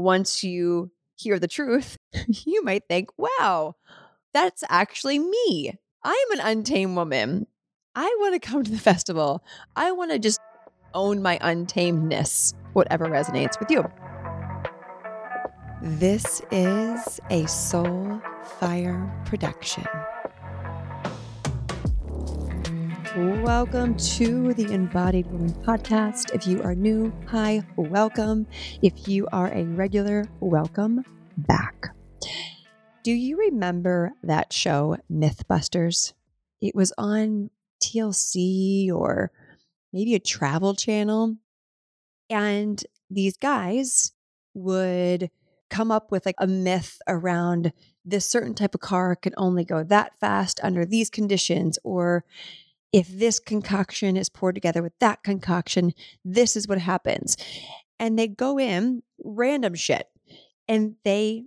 once 0.00 0.42
you 0.42 0.90
hear 1.16 1.38
the 1.38 1.48
truth, 1.48 1.96
you 2.26 2.62
might 2.64 2.84
think, 2.88 3.10
wow, 3.16 3.76
that's 4.32 4.64
actually 4.68 5.18
me. 5.18 5.74
I'm 6.02 6.32
an 6.32 6.40
untamed 6.40 6.96
woman. 6.96 7.46
I 7.94 8.16
want 8.20 8.40
to 8.40 8.48
come 8.48 8.64
to 8.64 8.70
the 8.70 8.78
festival. 8.92 9.44
I 9.76 9.92
want 9.92 10.12
to 10.12 10.18
just 10.18 10.40
own 10.94 11.22
my 11.22 11.38
untamedness, 11.38 12.54
whatever 12.72 13.06
resonates 13.06 13.58
with 13.60 13.70
you. 13.70 13.84
This 15.82 16.42
is 16.50 17.20
a 17.30 17.46
Soul 17.46 18.20
Fire 18.58 19.10
production. 19.24 19.86
Welcome 23.16 23.96
to 23.96 24.54
the 24.54 24.72
Embodied 24.72 25.26
Woman 25.32 25.52
podcast. 25.64 26.32
If 26.32 26.46
you 26.46 26.62
are 26.62 26.76
new, 26.76 27.12
hi, 27.26 27.60
welcome. 27.74 28.46
If 28.82 29.08
you 29.08 29.26
are 29.32 29.52
a 29.52 29.64
regular, 29.64 30.26
welcome 30.38 31.04
back. 31.36 31.88
Do 33.02 33.10
you 33.10 33.36
remember 33.36 34.12
that 34.22 34.52
show, 34.52 34.96
Mythbusters? 35.10 36.12
It 36.60 36.76
was 36.76 36.92
on 36.96 37.50
TLC 37.82 38.92
or 38.92 39.32
maybe 39.92 40.14
a 40.14 40.20
travel 40.20 40.76
channel. 40.76 41.34
And 42.28 42.80
these 43.10 43.36
guys 43.36 44.12
would 44.54 45.30
come 45.68 45.90
up 45.90 46.12
with 46.12 46.26
like 46.26 46.36
a 46.38 46.46
myth 46.46 47.02
around 47.08 47.72
this 48.04 48.30
certain 48.30 48.54
type 48.54 48.76
of 48.76 48.80
car 48.80 49.16
can 49.16 49.34
only 49.36 49.64
go 49.64 49.82
that 49.82 50.18
fast 50.20 50.60
under 50.62 50.86
these 50.86 51.10
conditions 51.10 51.76
or 51.82 52.24
if 52.92 53.08
this 53.08 53.38
concoction 53.38 54.16
is 54.16 54.28
poured 54.28 54.54
together 54.54 54.82
with 54.82 54.92
that 55.00 55.22
concoction, 55.22 55.92
this 56.24 56.56
is 56.56 56.66
what 56.66 56.78
happens. 56.78 57.36
And 57.98 58.18
they 58.18 58.28
go 58.28 58.58
in 58.58 59.02
random 59.22 59.74
shit 59.74 60.08
and 60.66 60.96
they 61.04 61.44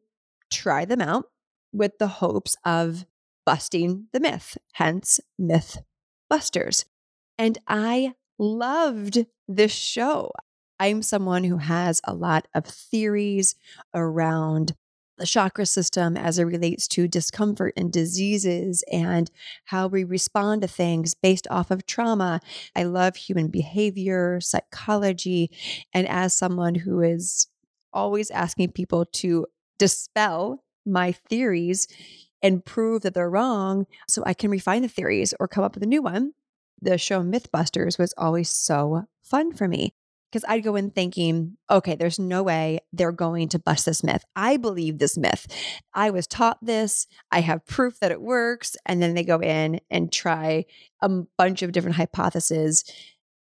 try 0.51 0.85
them 0.85 1.01
out 1.01 1.25
with 1.71 1.97
the 1.97 2.07
hopes 2.07 2.55
of 2.63 3.05
busting 3.45 4.07
the 4.13 4.19
myth, 4.19 4.57
hence 4.73 5.19
myth 5.37 5.79
busters. 6.29 6.85
And 7.37 7.57
I 7.67 8.13
loved 8.37 9.25
this 9.47 9.73
show. 9.73 10.31
I'm 10.79 11.01
someone 11.01 11.43
who 11.43 11.57
has 11.57 12.01
a 12.03 12.13
lot 12.13 12.47
of 12.53 12.65
theories 12.65 13.55
around 13.93 14.75
the 15.17 15.25
chakra 15.25 15.65
system 15.65 16.17
as 16.17 16.39
it 16.39 16.43
relates 16.43 16.87
to 16.89 17.07
discomfort 17.07 17.73
and 17.77 17.91
diseases 17.91 18.83
and 18.91 19.29
how 19.65 19.87
we 19.87 20.03
respond 20.03 20.61
to 20.61 20.67
things 20.67 21.13
based 21.13 21.47
off 21.49 21.71
of 21.71 21.85
trauma. 21.85 22.39
I 22.75 22.83
love 22.83 23.15
human 23.15 23.47
behavior, 23.47 24.39
psychology, 24.41 25.51
and 25.93 26.07
as 26.07 26.33
someone 26.33 26.75
who 26.75 27.01
is 27.01 27.47
always 27.91 28.31
asking 28.31 28.71
people 28.71 29.05
to 29.05 29.45
dispel 29.77 30.63
my 30.85 31.11
theories 31.11 31.87
and 32.41 32.65
prove 32.65 33.03
that 33.03 33.13
they're 33.13 33.29
wrong 33.29 33.85
so 34.07 34.23
I 34.25 34.33
can 34.33 34.51
refine 34.51 34.81
the 34.81 34.87
theories 34.87 35.33
or 35.39 35.47
come 35.47 35.63
up 35.63 35.75
with 35.75 35.83
a 35.83 35.87
new 35.87 36.01
one. 36.01 36.33
The 36.81 36.97
show 36.97 37.21
Mythbusters 37.21 37.97
was 37.97 38.13
always 38.17 38.49
so 38.49 39.05
fun 39.21 39.53
for 39.53 39.67
me 39.67 39.93
because 40.33 40.49
I'd 40.49 40.63
go 40.63 40.75
in 40.75 40.89
thinking, 40.89 41.57
okay, 41.69 41.93
there's 41.93 42.17
no 42.17 42.41
way 42.41 42.79
they're 42.91 43.11
going 43.11 43.49
to 43.49 43.59
bust 43.59 43.85
this 43.85 44.03
myth. 44.03 44.23
I 44.35 44.57
believe 44.57 44.97
this 44.97 45.15
myth. 45.15 45.45
I 45.93 46.09
was 46.09 46.25
taught 46.25 46.57
this. 46.59 47.05
I 47.31 47.41
have 47.41 47.67
proof 47.67 47.99
that 47.99 48.09
it 48.09 48.19
works. 48.19 48.75
And 48.87 48.99
then 48.99 49.13
they 49.13 49.23
go 49.23 49.39
in 49.39 49.79
and 49.91 50.11
try 50.11 50.65
a 51.03 51.09
bunch 51.37 51.61
of 51.61 51.71
different 51.71 51.97
hypotheses. 51.97 52.83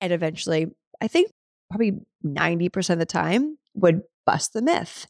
And 0.00 0.12
eventually, 0.12 0.68
I 1.00 1.08
think 1.08 1.32
probably 1.70 1.98
90% 2.24 2.90
of 2.90 3.00
the 3.00 3.04
time 3.04 3.58
would 3.74 4.02
bust 4.24 4.52
the 4.52 4.62
myth. 4.62 5.08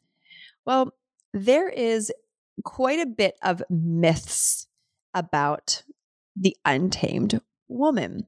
Well, 0.64 0.94
there 1.34 1.68
is 1.68 2.10
quite 2.64 3.00
a 3.00 3.06
bit 3.06 3.36
of 3.42 3.62
myths 3.68 4.66
about 5.12 5.82
the 6.34 6.56
untamed 6.64 7.42
woman. 7.68 8.26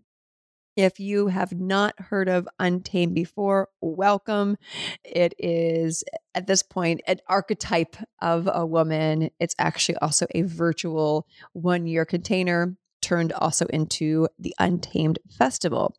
If 0.79 1.01
you 1.01 1.27
have 1.27 1.53
not 1.53 1.99
heard 1.99 2.29
of 2.29 2.49
Untamed 2.61 3.13
before, 3.13 3.69
welcome. 3.81 4.57
It 5.03 5.35
is 5.37 6.05
at 6.37 6.47
this 6.47 6.63
point 6.63 7.01
an 7.09 7.19
archetype 7.27 7.97
of 8.23 8.49
a 8.51 8.65
woman. 8.65 9.31
It's 9.41 9.57
actually 9.59 9.97
also 9.97 10.29
a 10.37 10.43
virtual 10.43 11.27
one 11.53 11.89
year 11.89 12.05
container 12.05 12.77
turned 13.03 13.33
also 13.33 13.67
into 13.67 14.29
the 14.39 14.55
Untamed 14.61 15.19
Festival. 15.29 15.97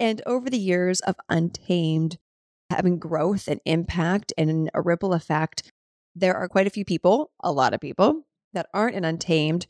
And 0.00 0.22
over 0.24 0.48
the 0.48 0.56
years 0.56 1.00
of 1.00 1.16
Untamed, 1.28 2.16
having 2.70 2.98
growth 2.98 3.46
and 3.46 3.60
impact 3.66 4.32
and 4.38 4.70
a 4.72 4.80
ripple 4.80 5.12
effect, 5.12 5.70
there 6.16 6.34
are 6.34 6.48
quite 6.48 6.66
a 6.66 6.70
few 6.70 6.86
people, 6.86 7.30
a 7.40 7.52
lot 7.52 7.74
of 7.74 7.80
people, 7.82 8.22
that 8.54 8.70
aren't 8.72 8.96
in 8.96 9.04
Untamed 9.04 9.66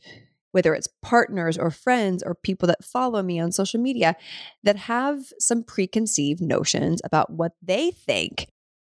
whether 0.51 0.73
it's 0.73 0.87
partners 1.01 1.57
or 1.57 1.71
friends 1.71 2.23
or 2.23 2.35
people 2.35 2.67
that 2.67 2.83
follow 2.83 3.21
me 3.21 3.39
on 3.39 3.51
social 3.51 3.79
media 3.79 4.15
that 4.63 4.75
have 4.75 5.31
some 5.39 5.63
preconceived 5.63 6.41
notions 6.41 7.01
about 7.03 7.31
what 7.31 7.53
they 7.61 7.91
think 7.91 8.47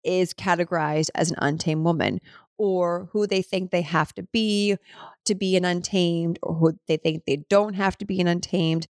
is 0.04 0.32
categorized 0.32 1.10
as 1.14 1.30
an 1.30 1.36
untamed 1.40 1.84
woman 1.84 2.20
or 2.58 3.08
who 3.12 3.26
they 3.26 3.42
think 3.42 3.70
they 3.70 3.82
have 3.82 4.12
to 4.14 4.22
be 4.22 4.76
to 5.24 5.34
be 5.34 5.56
an 5.56 5.64
untamed 5.64 6.38
or 6.42 6.54
who 6.54 6.78
they 6.88 6.96
think 6.96 7.24
they 7.26 7.44
don't 7.48 7.74
have 7.74 7.96
to 7.98 8.04
be 8.04 8.20
an 8.20 8.26
untamed. 8.26 8.86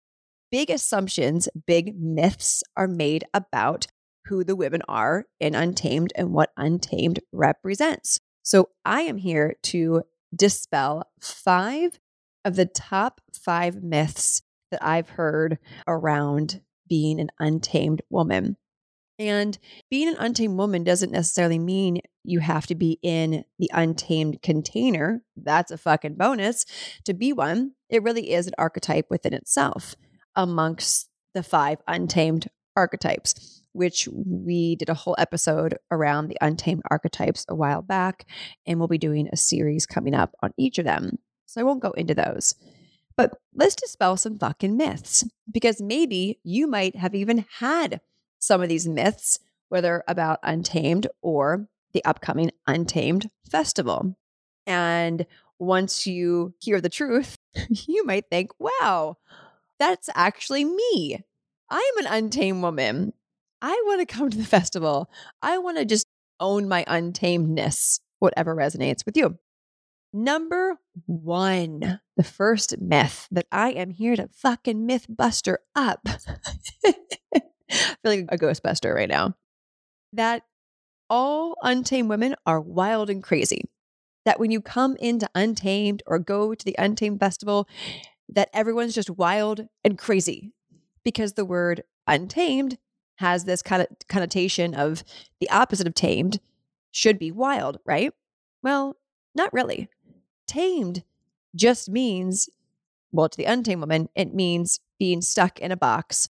Big 0.50 0.70
assumptions, 0.70 1.48
big 1.66 1.98
myths 1.98 2.62
are 2.76 2.86
made 2.86 3.24
about 3.34 3.86
who 4.26 4.44
the 4.44 4.56
women 4.56 4.82
are 4.88 5.24
in 5.40 5.54
Untamed 5.54 6.12
and 6.16 6.32
what 6.32 6.52
Untamed 6.56 7.20
represents. 7.32 8.20
So 8.42 8.68
I 8.84 9.02
am 9.02 9.18
here 9.18 9.56
to 9.64 10.02
dispel 10.34 11.08
five 11.20 11.98
of 12.46 12.54
the 12.54 12.64
top 12.64 13.20
five 13.32 13.82
myths 13.82 14.40
that 14.70 14.82
I've 14.82 15.10
heard 15.10 15.58
around 15.88 16.62
being 16.88 17.20
an 17.20 17.28
untamed 17.40 18.02
woman. 18.08 18.56
And 19.18 19.58
being 19.90 20.08
an 20.08 20.16
untamed 20.18 20.56
woman 20.56 20.84
doesn't 20.84 21.10
necessarily 21.10 21.58
mean 21.58 22.02
you 22.22 22.38
have 22.38 22.68
to 22.68 22.76
be 22.76 23.00
in 23.02 23.44
the 23.58 23.70
untamed 23.74 24.42
container. 24.42 25.22
That's 25.36 25.72
a 25.72 25.78
fucking 25.78 26.14
bonus 26.14 26.64
to 27.04 27.14
be 27.14 27.32
one. 27.32 27.72
It 27.90 28.04
really 28.04 28.32
is 28.32 28.46
an 28.46 28.54
archetype 28.58 29.06
within 29.10 29.34
itself 29.34 29.96
amongst 30.36 31.08
the 31.34 31.42
five 31.42 31.78
untamed 31.88 32.48
archetypes, 32.76 33.62
which 33.72 34.08
we 34.12 34.76
did 34.76 34.88
a 34.88 34.94
whole 34.94 35.16
episode 35.18 35.78
around 35.90 36.28
the 36.28 36.38
untamed 36.40 36.82
archetypes 36.90 37.44
a 37.48 37.56
while 37.56 37.82
back. 37.82 38.24
And 38.66 38.78
we'll 38.78 38.86
be 38.86 38.98
doing 38.98 39.28
a 39.32 39.36
series 39.36 39.84
coming 39.84 40.14
up 40.14 40.32
on 40.42 40.52
each 40.56 40.78
of 40.78 40.84
them. 40.84 41.18
So 41.56 41.62
I 41.62 41.64
won't 41.64 41.80
go 41.80 41.92
into 41.92 42.14
those. 42.14 42.54
But 43.16 43.38
let's 43.54 43.74
dispel 43.74 44.18
some 44.18 44.38
fucking 44.38 44.76
myths 44.76 45.24
because 45.50 45.80
maybe 45.80 46.38
you 46.44 46.66
might 46.66 46.96
have 46.96 47.14
even 47.14 47.46
had 47.60 48.02
some 48.38 48.62
of 48.62 48.68
these 48.68 48.86
myths, 48.86 49.38
whether 49.70 50.04
about 50.06 50.38
Untamed 50.42 51.06
or 51.22 51.66
the 51.94 52.04
upcoming 52.04 52.50
Untamed 52.66 53.30
Festival. 53.50 54.16
And 54.66 55.24
once 55.58 56.06
you 56.06 56.52
hear 56.58 56.78
the 56.82 56.90
truth, 56.90 57.38
you 57.70 58.04
might 58.04 58.28
think, 58.28 58.50
wow, 58.58 59.16
that's 59.78 60.10
actually 60.14 60.66
me. 60.66 61.24
I'm 61.70 61.98
an 61.98 62.06
untamed 62.06 62.62
woman. 62.62 63.14
I 63.62 63.82
want 63.86 64.06
to 64.06 64.14
come 64.14 64.28
to 64.28 64.36
the 64.36 64.44
festival. 64.44 65.10
I 65.40 65.56
want 65.56 65.78
to 65.78 65.86
just 65.86 66.06
own 66.38 66.68
my 66.68 66.84
untamedness, 66.84 68.00
whatever 68.18 68.54
resonates 68.54 69.06
with 69.06 69.16
you. 69.16 69.38
Number 70.12 70.78
one, 71.04 72.00
the 72.16 72.22
first 72.24 72.80
myth 72.80 73.28
that 73.30 73.46
I 73.52 73.70
am 73.70 73.90
here 73.90 74.16
to 74.16 74.28
fucking 74.28 74.86
myth 74.86 75.06
buster 75.08 75.60
up. 75.74 76.00
I 76.84 77.42
feel 77.70 77.96
like 78.04 78.26
a 78.28 78.38
ghostbuster 78.38 78.94
right 78.94 79.08
now. 79.08 79.34
That 80.12 80.44
all 81.10 81.56
untamed 81.62 82.08
women 82.08 82.34
are 82.46 82.60
wild 82.60 83.10
and 83.10 83.22
crazy. 83.22 83.62
That 84.24 84.40
when 84.40 84.50
you 84.50 84.60
come 84.60 84.96
into 84.96 85.28
Untamed 85.34 86.02
or 86.06 86.18
go 86.18 86.54
to 86.54 86.64
the 86.64 86.74
Untamed 86.78 87.20
Festival, 87.20 87.68
that 88.28 88.48
everyone's 88.52 88.94
just 88.94 89.10
wild 89.10 89.68
and 89.84 89.98
crazy 89.98 90.52
because 91.04 91.34
the 91.34 91.44
word 91.44 91.84
untamed 92.08 92.78
has 93.18 93.44
this 93.44 93.62
kind 93.62 93.82
of 93.82 93.88
connotation 94.08 94.74
of 94.74 95.04
the 95.40 95.48
opposite 95.50 95.86
of 95.86 95.94
tamed 95.94 96.40
should 96.90 97.18
be 97.18 97.30
wild, 97.30 97.78
right? 97.86 98.12
Well, 98.62 98.96
not 99.34 99.52
really. 99.52 99.88
Tamed 100.46 101.04
just 101.54 101.88
means, 101.88 102.48
well, 103.12 103.28
to 103.28 103.36
the 103.36 103.44
untamed 103.44 103.80
woman, 103.80 104.08
it 104.14 104.34
means 104.34 104.80
being 104.98 105.20
stuck 105.22 105.58
in 105.58 105.72
a 105.72 105.76
box, 105.76 106.28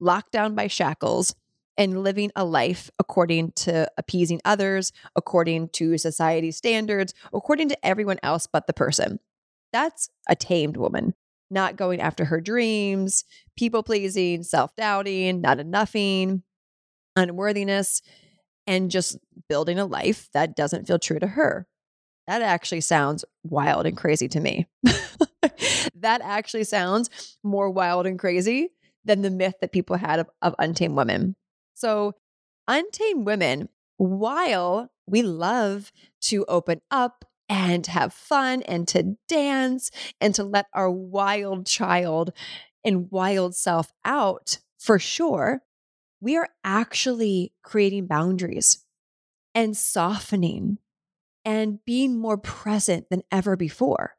locked 0.00 0.32
down 0.32 0.54
by 0.54 0.66
shackles, 0.68 1.34
and 1.78 2.02
living 2.02 2.30
a 2.36 2.44
life 2.44 2.90
according 2.98 3.52
to 3.52 3.90
appeasing 3.98 4.40
others, 4.44 4.92
according 5.14 5.68
to 5.70 5.98
society 5.98 6.50
standards, 6.50 7.12
according 7.32 7.68
to 7.68 7.86
everyone 7.86 8.18
else 8.22 8.46
but 8.46 8.66
the 8.66 8.72
person. 8.72 9.20
That's 9.72 10.08
a 10.28 10.34
tamed 10.36 10.76
woman, 10.78 11.14
not 11.50 11.76
going 11.76 12.00
after 12.00 12.24
her 12.26 12.40
dreams, 12.40 13.24
people 13.56 13.82
pleasing, 13.82 14.42
self 14.42 14.74
doubting, 14.76 15.40
not 15.42 15.60
enoughing, 15.60 16.42
unworthiness. 17.16 18.02
and 18.66 18.90
just 18.90 19.18
building 19.48 19.78
a 19.78 19.86
life 19.86 20.28
that 20.34 20.56
doesn't 20.56 20.86
feel 20.86 20.98
true 20.98 21.18
to 21.20 21.26
her. 21.28 21.66
That 22.26 22.42
actually 22.42 22.80
sounds 22.80 23.24
wild 23.44 23.86
and 23.86 23.96
crazy 23.96 24.28
to 24.28 24.40
me. 24.40 24.66
that 25.94 26.20
actually 26.22 26.64
sounds 26.64 27.36
more 27.42 27.70
wild 27.70 28.06
and 28.06 28.18
crazy 28.18 28.70
than 29.04 29.22
the 29.22 29.30
myth 29.30 29.54
that 29.60 29.72
people 29.72 29.96
had 29.96 30.18
of, 30.18 30.28
of 30.42 30.54
untamed 30.58 30.96
women. 30.96 31.36
So, 31.74 32.14
untamed 32.66 33.26
women, 33.26 33.68
while 33.96 34.90
we 35.06 35.22
love 35.22 35.92
to 36.22 36.44
open 36.46 36.80
up 36.90 37.24
and 37.48 37.86
have 37.86 38.12
fun 38.12 38.62
and 38.62 38.88
to 38.88 39.16
dance 39.28 39.90
and 40.20 40.34
to 40.34 40.42
let 40.42 40.66
our 40.72 40.90
wild 40.90 41.66
child 41.66 42.32
and 42.84 43.10
wild 43.10 43.54
self 43.54 43.92
out 44.04 44.58
for 44.78 44.98
sure, 44.98 45.62
we 46.20 46.36
are 46.36 46.48
actually 46.64 47.52
creating 47.62 48.06
boundaries 48.06 48.84
and 49.54 49.76
softening 49.76 50.78
and 51.46 51.78
being 51.84 52.18
more 52.18 52.36
present 52.36 53.08
than 53.08 53.22
ever 53.30 53.56
before. 53.56 54.16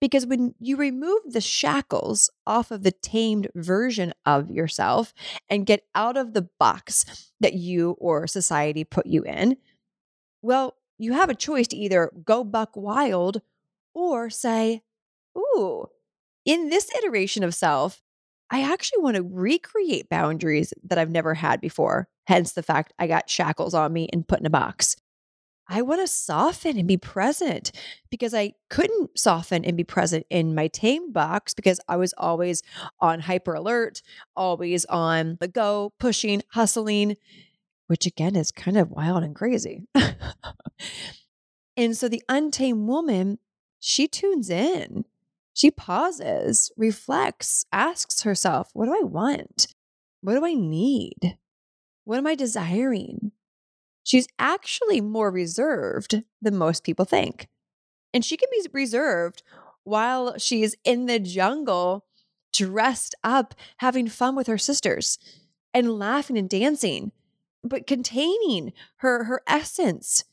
Because 0.00 0.26
when 0.26 0.54
you 0.58 0.76
remove 0.76 1.20
the 1.26 1.40
shackles 1.40 2.28
off 2.44 2.72
of 2.72 2.82
the 2.82 2.90
tamed 2.90 3.46
version 3.54 4.12
of 4.26 4.50
yourself 4.50 5.14
and 5.48 5.66
get 5.66 5.84
out 5.94 6.16
of 6.16 6.32
the 6.32 6.48
box 6.58 7.30
that 7.38 7.52
you 7.52 7.92
or 8.00 8.26
society 8.26 8.82
put 8.82 9.06
you 9.06 9.22
in, 9.22 9.58
well, 10.40 10.74
you 10.98 11.12
have 11.12 11.28
a 11.28 11.36
choice 11.36 11.68
to 11.68 11.76
either 11.76 12.10
go 12.24 12.42
buck 12.42 12.70
wild 12.74 13.42
or 13.94 14.28
say, 14.30 14.82
Ooh, 15.38 15.86
in 16.44 16.68
this 16.68 16.90
iteration 16.96 17.44
of 17.44 17.54
self, 17.54 18.02
I 18.50 18.62
actually 18.62 19.02
want 19.02 19.16
to 19.16 19.22
recreate 19.22 20.08
boundaries 20.08 20.74
that 20.84 20.98
I've 20.98 21.10
never 21.10 21.34
had 21.34 21.60
before. 21.60 22.08
Hence 22.26 22.52
the 22.52 22.62
fact 22.62 22.92
I 22.98 23.06
got 23.06 23.30
shackles 23.30 23.74
on 23.74 23.92
me 23.92 24.08
and 24.12 24.26
put 24.26 24.40
in 24.40 24.46
a 24.46 24.50
box. 24.50 24.96
I 25.72 25.80
want 25.80 26.02
to 26.02 26.06
soften 26.06 26.76
and 26.76 26.86
be 26.86 26.98
present 26.98 27.72
because 28.10 28.34
I 28.34 28.52
couldn't 28.68 29.18
soften 29.18 29.64
and 29.64 29.74
be 29.74 29.84
present 29.84 30.26
in 30.28 30.54
my 30.54 30.68
tame 30.68 31.12
box 31.12 31.54
because 31.54 31.80
I 31.88 31.96
was 31.96 32.12
always 32.18 32.62
on 33.00 33.20
hyper 33.20 33.54
alert, 33.54 34.02
always 34.36 34.84
on 34.84 35.38
the 35.40 35.48
go, 35.48 35.94
pushing, 35.98 36.42
hustling, 36.50 37.16
which 37.86 38.04
again 38.04 38.36
is 38.36 38.52
kind 38.52 38.76
of 38.76 38.90
wild 38.90 39.24
and 39.24 39.34
crazy. 39.34 39.80
and 41.76 41.96
so 41.96 42.06
the 42.06 42.22
untamed 42.28 42.86
woman, 42.86 43.38
she 43.80 44.06
tunes 44.06 44.50
in. 44.50 45.06
She 45.54 45.70
pauses, 45.70 46.70
reflects, 46.76 47.64
asks 47.72 48.24
herself, 48.24 48.68
What 48.74 48.86
do 48.86 48.94
I 48.94 49.04
want? 49.04 49.68
What 50.20 50.34
do 50.34 50.44
I 50.44 50.52
need? 50.52 51.38
What 52.04 52.18
am 52.18 52.26
I 52.26 52.34
desiring? 52.34 53.32
She's 54.02 54.26
actually 54.38 55.00
more 55.00 55.30
reserved 55.30 56.22
than 56.40 56.56
most 56.56 56.84
people 56.84 57.04
think. 57.04 57.48
And 58.14 58.24
she 58.24 58.36
can 58.36 58.48
be 58.50 58.66
reserved 58.72 59.42
while 59.84 60.38
she's 60.38 60.74
in 60.84 61.06
the 61.06 61.18
jungle, 61.18 62.04
dressed 62.52 63.14
up, 63.24 63.54
having 63.78 64.08
fun 64.08 64.36
with 64.36 64.46
her 64.46 64.58
sisters 64.58 65.18
and 65.74 65.98
laughing 65.98 66.36
and 66.36 66.48
dancing, 66.48 67.12
but 67.64 67.86
containing 67.86 68.72
her, 68.96 69.24
her 69.24 69.42
essence, 69.46 70.24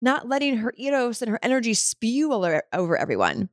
not 0.00 0.28
letting 0.28 0.56
her 0.56 0.74
eros 0.76 1.22
and 1.22 1.30
her 1.30 1.38
energy 1.42 1.74
spew 1.74 2.32
over, 2.32 2.62
over 2.72 2.96
everyone. 2.96 3.48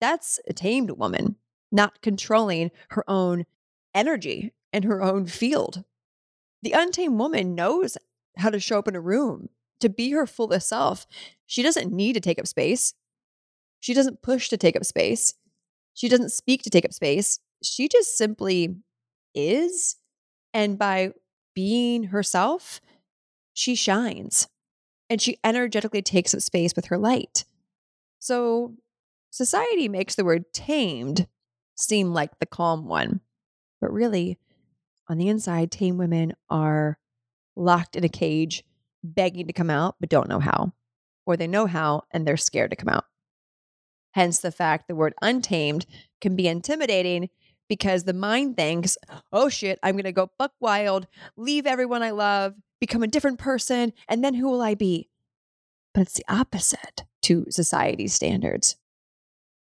That's 0.00 0.38
a 0.46 0.52
tamed 0.52 0.90
woman, 0.92 1.36
not 1.72 2.02
controlling 2.02 2.70
her 2.90 3.08
own 3.08 3.46
energy 3.94 4.52
and 4.72 4.84
her 4.84 5.02
own 5.02 5.26
field. 5.26 5.84
The 6.62 6.72
untamed 6.72 7.18
woman 7.18 7.54
knows 7.54 7.96
how 8.38 8.50
to 8.50 8.60
show 8.60 8.78
up 8.78 8.88
in 8.88 8.96
a 8.96 9.00
room, 9.00 9.48
to 9.80 9.88
be 9.88 10.10
her 10.12 10.26
fullest 10.26 10.68
self. 10.68 11.06
She 11.46 11.62
doesn't 11.62 11.92
need 11.92 12.14
to 12.14 12.20
take 12.20 12.38
up 12.38 12.46
space. 12.46 12.94
She 13.80 13.94
doesn't 13.94 14.22
push 14.22 14.48
to 14.48 14.56
take 14.56 14.76
up 14.76 14.84
space. 14.84 15.34
She 15.94 16.08
doesn't 16.08 16.32
speak 16.32 16.62
to 16.62 16.70
take 16.70 16.84
up 16.84 16.92
space. 16.92 17.40
She 17.62 17.88
just 17.88 18.16
simply 18.16 18.76
is. 19.34 19.96
And 20.54 20.78
by 20.78 21.12
being 21.54 22.04
herself, 22.04 22.80
she 23.52 23.74
shines 23.74 24.48
and 25.10 25.20
she 25.20 25.38
energetically 25.42 26.02
takes 26.02 26.34
up 26.34 26.40
space 26.40 26.74
with 26.76 26.86
her 26.86 26.98
light. 26.98 27.44
So 28.18 28.74
society 29.30 29.88
makes 29.88 30.14
the 30.14 30.24
word 30.24 30.52
tamed 30.52 31.26
seem 31.76 32.12
like 32.12 32.38
the 32.38 32.46
calm 32.46 32.86
one. 32.86 33.20
But 33.80 33.92
really, 33.92 34.38
on 35.08 35.18
the 35.18 35.28
inside, 35.28 35.70
tame 35.70 35.96
women 35.96 36.34
are 36.50 36.98
locked 37.58 37.96
in 37.96 38.04
a 38.04 38.08
cage, 38.08 38.64
begging 39.02 39.46
to 39.46 39.52
come 39.52 39.70
out, 39.70 39.96
but 40.00 40.08
don't 40.08 40.28
know 40.28 40.40
how. 40.40 40.72
Or 41.26 41.36
they 41.36 41.46
know 41.46 41.66
how 41.66 42.04
and 42.10 42.26
they're 42.26 42.36
scared 42.36 42.70
to 42.70 42.76
come 42.76 42.88
out. 42.88 43.04
Hence 44.12 44.38
the 44.38 44.50
fact 44.50 44.88
the 44.88 44.94
word 44.94 45.14
untamed 45.20 45.86
can 46.20 46.34
be 46.34 46.48
intimidating 46.48 47.28
because 47.68 48.04
the 48.04 48.14
mind 48.14 48.56
thinks, 48.56 48.96
oh 49.32 49.48
shit, 49.48 49.78
I'm 49.82 49.94
going 49.94 50.04
to 50.04 50.12
go 50.12 50.30
buck 50.38 50.52
wild, 50.60 51.06
leave 51.36 51.66
everyone 51.66 52.02
I 52.02 52.10
love, 52.10 52.54
become 52.80 53.02
a 53.02 53.08
different 53.08 53.38
person, 53.38 53.92
and 54.08 54.24
then 54.24 54.34
who 54.34 54.48
will 54.48 54.62
I 54.62 54.74
be? 54.74 55.10
But 55.92 56.02
it's 56.02 56.14
the 56.14 56.24
opposite 56.28 57.04
to 57.22 57.46
society's 57.50 58.14
standards. 58.14 58.76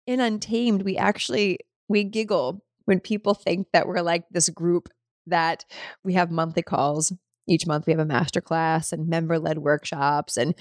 In 0.07 0.19
Untamed, 0.19 0.81
we 0.81 0.97
actually 0.97 1.59
we 1.87 2.03
giggle 2.03 2.63
when 2.85 2.99
people 2.99 3.33
think 3.33 3.67
that 3.71 3.87
we're 3.87 4.01
like 4.01 4.25
this 4.31 4.49
group 4.49 4.89
that 5.27 5.65
we 6.03 6.13
have 6.13 6.31
monthly 6.31 6.63
calls 6.63 7.13
each 7.47 7.67
month 7.67 7.85
we 7.85 7.91
have 7.93 7.99
a 7.99 8.05
master 8.05 8.41
class 8.41 8.91
and 8.91 9.07
member 9.07 9.39
led 9.39 9.59
workshops 9.59 10.37
and 10.37 10.55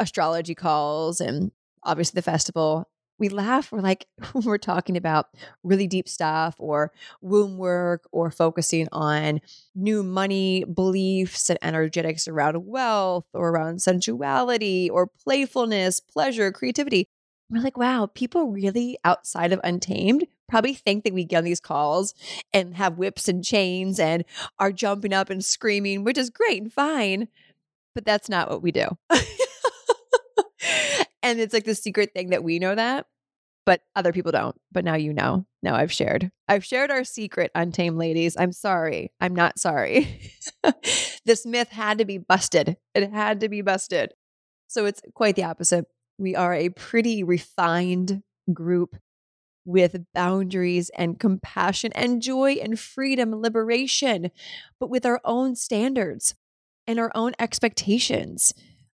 astrology 0.00 0.54
calls 0.54 1.20
and 1.20 1.52
obviously 1.82 2.18
the 2.18 2.22
festival. 2.22 2.88
We 3.18 3.28
laugh 3.28 3.70
we're 3.70 3.80
like 3.80 4.06
we're 4.34 4.58
talking 4.58 4.96
about 4.96 5.26
really 5.62 5.86
deep 5.86 6.08
stuff 6.08 6.56
or 6.58 6.92
womb 7.20 7.58
work 7.58 8.08
or 8.10 8.30
focusing 8.30 8.88
on 8.90 9.40
new 9.74 10.02
money 10.02 10.64
beliefs 10.64 11.48
and 11.48 11.58
energetics 11.62 12.26
around 12.26 12.66
wealth 12.66 13.26
or 13.32 13.50
around 13.50 13.80
sensuality 13.80 14.90
or 14.90 15.06
playfulness 15.06 16.00
pleasure 16.00 16.50
creativity 16.50 17.08
we're 17.50 17.62
like 17.62 17.76
wow 17.76 18.08
people 18.14 18.50
really 18.50 18.98
outside 19.04 19.52
of 19.52 19.60
untamed 19.64 20.26
probably 20.48 20.74
think 20.74 21.04
that 21.04 21.14
we 21.14 21.24
get 21.24 21.38
on 21.38 21.44
these 21.44 21.60
calls 21.60 22.14
and 22.52 22.74
have 22.76 22.98
whips 22.98 23.28
and 23.28 23.44
chains 23.44 23.98
and 23.98 24.24
are 24.58 24.72
jumping 24.72 25.12
up 25.12 25.30
and 25.30 25.44
screaming, 25.44 26.04
which 26.04 26.18
is 26.18 26.30
great 26.30 26.62
and 26.62 26.72
fine, 26.72 27.28
but 27.94 28.04
that's 28.04 28.28
not 28.28 28.50
what 28.50 28.62
we 28.62 28.70
do. 28.72 28.86
and 31.22 31.40
it's 31.40 31.54
like 31.54 31.64
the 31.64 31.74
secret 31.74 32.12
thing 32.14 32.30
that 32.30 32.44
we 32.44 32.58
know 32.58 32.74
that, 32.74 33.06
but 33.64 33.80
other 33.96 34.12
people 34.12 34.32
don't. 34.32 34.56
But 34.72 34.84
now 34.84 34.94
you 34.94 35.12
know. 35.12 35.46
Now 35.62 35.74
I've 35.76 35.92
shared. 35.92 36.30
I've 36.46 36.64
shared 36.64 36.90
our 36.90 37.04
secret, 37.04 37.50
untamed 37.54 37.96
ladies. 37.96 38.36
I'm 38.38 38.52
sorry. 38.52 39.12
I'm 39.20 39.34
not 39.34 39.58
sorry. 39.58 40.20
this 41.24 41.46
myth 41.46 41.70
had 41.70 41.98
to 41.98 42.04
be 42.04 42.18
busted. 42.18 42.76
It 42.94 43.10
had 43.10 43.40
to 43.40 43.48
be 43.48 43.62
busted. 43.62 44.12
So 44.68 44.84
it's 44.86 45.00
quite 45.14 45.36
the 45.36 45.44
opposite. 45.44 45.86
We 46.18 46.34
are 46.36 46.54
a 46.54 46.68
pretty 46.68 47.22
refined 47.22 48.22
group 48.52 48.96
with 49.64 50.04
boundaries 50.12 50.90
and 50.96 51.18
compassion 51.18 51.90
and 51.94 52.20
joy 52.20 52.52
and 52.54 52.78
freedom 52.78 53.32
and 53.32 53.42
liberation, 53.42 54.30
but 54.78 54.90
with 54.90 55.06
our 55.06 55.20
own 55.24 55.56
standards 55.56 56.34
and 56.86 56.98
our 56.98 57.10
own 57.14 57.32
expectations 57.38 58.52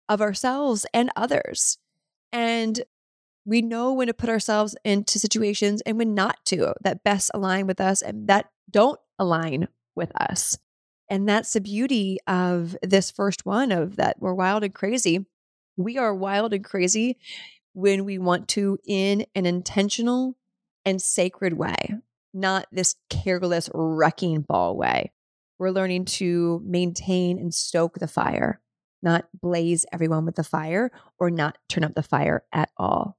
of 0.08 0.20
ourselves 0.20 0.86
and 0.94 1.10
others. 1.16 1.78
And 2.32 2.82
we 3.44 3.62
know 3.62 3.92
when 3.92 4.06
to 4.06 4.14
put 4.14 4.28
ourselves 4.28 4.76
into 4.84 5.18
situations 5.18 5.80
and 5.82 5.98
when 5.98 6.14
not 6.14 6.38
to 6.46 6.74
that 6.82 7.02
best 7.02 7.30
align 7.34 7.66
with 7.66 7.80
us 7.80 8.02
and 8.02 8.28
that 8.28 8.50
don't 8.70 9.00
align 9.18 9.68
with 9.96 10.12
us. 10.20 10.58
And 11.08 11.28
that's 11.28 11.52
the 11.52 11.60
beauty 11.60 12.18
of 12.28 12.76
this 12.82 13.10
first 13.10 13.44
one 13.44 13.72
of 13.72 13.96
that 13.96 14.16
we're 14.20 14.34
wild 14.34 14.62
and 14.62 14.72
crazy. 14.72 15.26
We 15.80 15.96
are 15.96 16.14
wild 16.14 16.52
and 16.52 16.62
crazy 16.62 17.16
when 17.72 18.04
we 18.04 18.18
want 18.18 18.49
to, 18.49 18.78
in 18.87 19.25
an 19.34 19.46
intentional 19.46 20.37
and 20.84 21.00
sacred 21.00 21.54
way, 21.54 21.94
not 22.34 22.66
this 22.70 22.96
careless 23.08 23.70
wrecking 23.72 24.42
ball 24.42 24.76
way. 24.76 25.12
We're 25.58 25.70
learning 25.70 26.04
to 26.06 26.60
maintain 26.66 27.38
and 27.38 27.54
stoke 27.54 27.99
the 27.99 28.06
fire, 28.06 28.60
not 29.02 29.28
blaze 29.32 29.87
everyone 29.90 30.26
with 30.26 30.34
the 30.34 30.44
fire 30.44 30.90
or 31.18 31.30
not 31.30 31.56
turn 31.70 31.84
up 31.84 31.94
the 31.94 32.02
fire 32.02 32.44
at 32.52 32.68
all. 32.76 33.16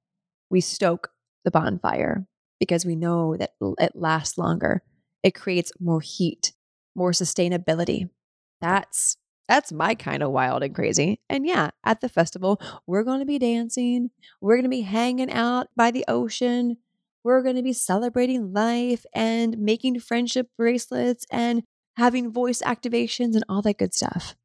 We 0.51 0.61
stoke 0.61 1.09
the 1.43 1.49
bonfire 1.49 2.27
because 2.59 2.85
we 2.85 2.95
know 2.95 3.37
that 3.37 3.53
it 3.79 3.93
lasts 3.95 4.37
longer. 4.37 4.83
It 5.23 5.33
creates 5.33 5.71
more 5.79 6.01
heat, 6.01 6.53
more 6.95 7.11
sustainability. 7.11 8.11
That's 8.59 9.17
that's 9.47 9.71
my 9.71 9.95
kind 9.95 10.23
of 10.23 10.31
wild 10.31 10.63
and 10.63 10.73
crazy. 10.73 11.19
And 11.29 11.45
yeah, 11.45 11.71
at 11.83 12.01
the 12.01 12.09
festival, 12.09 12.61
we're 12.87 13.03
going 13.03 13.19
to 13.19 13.25
be 13.25 13.39
dancing. 13.39 14.11
We're 14.39 14.55
going 14.55 14.63
to 14.63 14.69
be 14.69 14.81
hanging 14.81 15.31
out 15.31 15.67
by 15.75 15.91
the 15.91 16.05
ocean. 16.07 16.77
We're 17.23 17.43
going 17.43 17.57
to 17.57 17.63
be 17.63 17.73
celebrating 17.73 18.53
life 18.53 19.05
and 19.13 19.57
making 19.57 19.99
friendship 19.99 20.47
bracelets 20.57 21.25
and 21.31 21.63
having 21.97 22.31
voice 22.31 22.61
activations 22.61 23.35
and 23.35 23.43
all 23.49 23.61
that 23.63 23.77
good 23.77 23.93
stuff. 23.93 24.35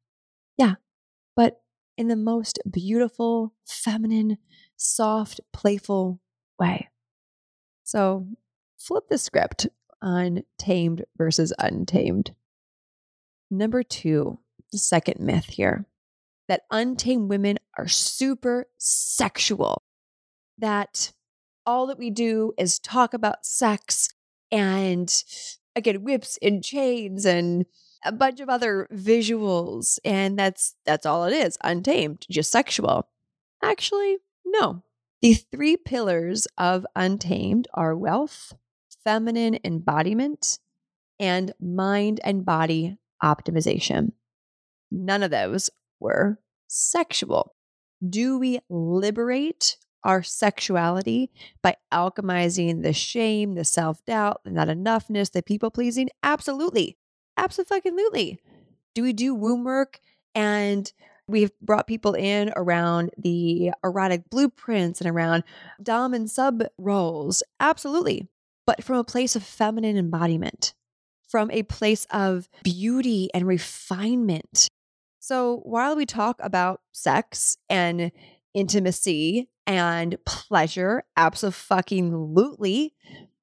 Yeah, 0.57 0.75
but 1.35 1.61
in 1.97 2.07
the 2.07 2.15
most 2.15 2.59
beautiful, 2.69 3.53
feminine, 3.65 4.37
soft, 4.75 5.39
playful 5.53 6.19
way. 6.59 6.89
So 7.83 8.27
flip 8.77 9.05
the 9.09 9.17
script 9.17 9.67
on 10.01 10.43
tamed 10.59 11.05
versus 11.17 11.53
untamed. 11.57 12.35
Number 13.49 13.81
two, 13.81 14.39
the 14.71 14.77
second 14.77 15.19
myth 15.19 15.45
here 15.45 15.85
that 16.47 16.63
untamed 16.71 17.29
women 17.29 17.57
are 17.77 17.87
super 17.87 18.67
sexual, 18.77 19.83
that 20.57 21.11
all 21.65 21.87
that 21.87 21.99
we 21.99 22.09
do 22.09 22.53
is 22.57 22.79
talk 22.79 23.13
about 23.13 23.45
sex 23.45 24.09
and 24.51 25.23
again 25.75 26.03
whips 26.03 26.39
and 26.41 26.63
chains 26.63 27.25
and 27.25 27.65
a 28.05 28.11
bunch 28.11 28.39
of 28.39 28.47
other 28.47 28.87
visuals 28.93 29.99
and 30.05 30.39
that's 30.39 30.75
that's 30.85 31.05
all 31.05 31.25
it 31.25 31.33
is 31.33 31.57
untamed 31.63 32.25
just 32.29 32.51
sexual. 32.51 33.09
Actually 33.61 34.17
no. 34.45 34.83
The 35.21 35.33
three 35.33 35.75
pillars 35.77 36.47
of 36.57 36.85
untamed 36.95 37.67
are 37.73 37.95
wealth 37.95 38.53
feminine 39.03 39.59
embodiment 39.63 40.59
and 41.19 41.53
mind 41.59 42.19
and 42.23 42.45
body 42.45 42.97
optimization 43.23 44.11
none 44.91 45.23
of 45.23 45.31
those 45.31 45.69
were 45.99 46.39
sexual 46.67 47.55
do 48.07 48.37
we 48.37 48.59
liberate 48.69 49.77
our 50.03 50.23
sexuality 50.23 51.31
by 51.61 51.75
alchemizing 51.91 52.83
the 52.83 52.93
shame, 52.93 53.55
the 53.55 53.65
self 53.65 54.03
doubt, 54.05 54.41
the 54.43 54.51
not 54.51 54.67
enoughness, 54.67 55.31
the 55.31 55.41
people 55.41 55.71
pleasing? 55.71 56.09
Absolutely. 56.23 56.97
Absolutely. 57.35 58.39
Do 58.95 59.03
we 59.03 59.13
do 59.13 59.35
womb 59.35 59.63
work 59.63 59.99
and 60.33 60.91
we've 61.27 61.51
brought 61.59 61.87
people 61.87 62.13
in 62.13 62.51
around 62.55 63.11
the 63.17 63.71
erotic 63.83 64.29
blueprints 64.29 65.01
and 65.01 65.09
around 65.09 65.43
dom 65.81 66.13
and 66.13 66.29
sub 66.29 66.63
roles? 66.77 67.43
Absolutely. 67.59 68.27
But 68.65 68.83
from 68.83 68.97
a 68.97 69.03
place 69.03 69.35
of 69.35 69.43
feminine 69.43 69.97
embodiment, 69.97 70.73
from 71.27 71.51
a 71.51 71.63
place 71.63 72.05
of 72.11 72.47
beauty 72.63 73.29
and 73.33 73.45
refinement. 73.45 74.67
So 75.27 75.57
while 75.63 75.95
we 75.95 76.05
talk 76.05 76.37
about 76.41 76.81
sex 76.93 77.57
and 77.69 78.11
intimacy 78.53 79.49
and 79.67 80.17
pleasure. 80.25 81.03
Absolutely. 81.17 82.93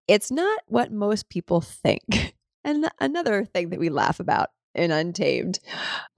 It's 0.08 0.30
not 0.30 0.60
what 0.66 0.90
most 0.90 1.28
people 1.28 1.60
think. 1.60 2.34
And 2.66 2.88
another 2.98 3.44
thing 3.44 3.68
that 3.68 3.78
we 3.78 3.90
laugh 3.90 4.20
about 4.20 4.48
in 4.74 4.90
Untamed, 4.90 5.60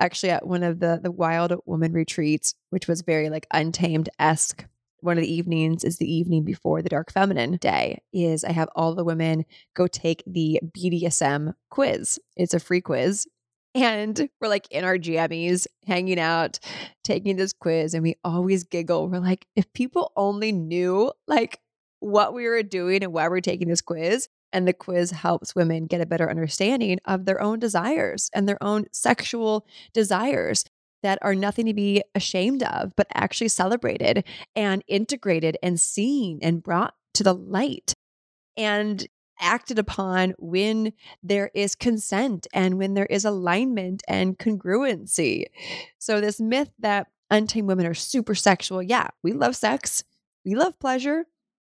actually 0.01 0.31
at 0.31 0.47
one 0.47 0.63
of 0.63 0.79
the 0.79 1.01
the 1.03 1.11
Wild 1.11 1.53
Woman 1.67 1.93
retreats, 1.93 2.55
which 2.71 2.87
was 2.87 3.03
very 3.03 3.31
like 3.31 3.49
Untamed 3.53 4.09
esque. 4.21 4.65
One 5.01 5.19
of 5.19 5.25
the 5.25 5.35
evenings 5.35 5.83
is 5.83 5.97
the 5.99 6.09
evening 6.09 6.45
before 6.45 6.83
the 6.83 6.89
Dark 6.89 7.13
Feminine 7.13 7.57
Day. 7.57 8.01
Is 8.13 8.45
I 8.45 8.53
have 8.53 8.69
all 8.77 8.95
the 8.95 9.03
women 9.03 9.45
go 9.75 9.89
take 9.89 10.23
the 10.25 10.61
BDSM 10.65 11.55
quiz. 11.69 12.21
It's 12.37 12.55
a 12.55 12.61
free 12.61 12.81
quiz 12.81 13.27
and 13.77 14.29
we're 14.41 14.49
like 14.49 14.67
in 14.71 14.85
our 14.85 14.97
jammies, 14.97 15.67
hanging 15.87 16.19
out, 16.19 16.59
taking 17.05 17.37
this 17.37 17.53
quiz, 17.53 17.95
and 17.95 18.03
we 18.03 18.17
always 18.25 18.65
giggle. 18.65 19.09
We're 19.09 19.19
like, 19.19 19.47
if 19.55 19.71
people 19.75 20.13
only 20.17 20.51
knew 20.51 21.13
like 21.29 21.61
what 22.01 22.35
we 22.35 22.49
were 22.49 22.63
doing 22.63 23.05
and 23.05 23.13
why 23.13 23.29
we're 23.29 23.41
taking 23.41 23.69
this 23.69 23.83
quiz, 23.83 24.29
and 24.53 24.67
the 24.67 24.73
quiz 24.73 25.11
helps 25.11 25.55
women 25.55 25.87
get 25.87 26.01
a 26.01 26.07
better 26.07 26.31
understanding 26.31 26.99
of 27.05 27.27
their 27.27 27.41
own 27.41 27.59
desires 27.59 28.31
and 28.35 28.49
their 28.49 28.63
own 28.63 28.87
sexual 28.93 29.67
desires 29.93 30.65
that 31.03 31.19
are 31.21 31.35
nothing 31.35 31.67
to 31.67 31.75
be 31.75 32.03
ashamed 32.15 32.63
of, 32.63 32.93
but 32.97 33.07
actually 33.13 33.49
celebrated 33.49 34.25
and 34.55 34.83
integrated 34.89 35.59
and 35.63 35.79
seen 35.79 36.39
and 36.41 36.63
brought 36.63 36.95
to 37.15 37.23
the 37.23 37.35
light. 37.35 37.93
And 38.57 39.07
acted 39.41 39.79
upon 39.79 40.35
when 40.39 40.93
there 41.23 41.51
is 41.55 41.75
consent 41.75 42.47
and 42.53 42.79
when 42.79 42.95
there 42.95 43.07
is 43.07 43.25
alignment 43.25 44.03
and 44.09 44.39
congruency. 44.39 45.47
So, 45.99 46.21
this 46.21 46.41
myth 46.41 46.71
that 46.79 47.09
untamed 47.31 47.69
women 47.69 47.87
are 47.87 47.95
super 47.95 48.35
sexual, 48.35 48.83
yeah, 48.83 49.09
we 49.23 49.33
love 49.33 49.57
sex, 49.57 50.05
we 50.45 50.55
love 50.55 50.79
pleasure, 50.79 51.25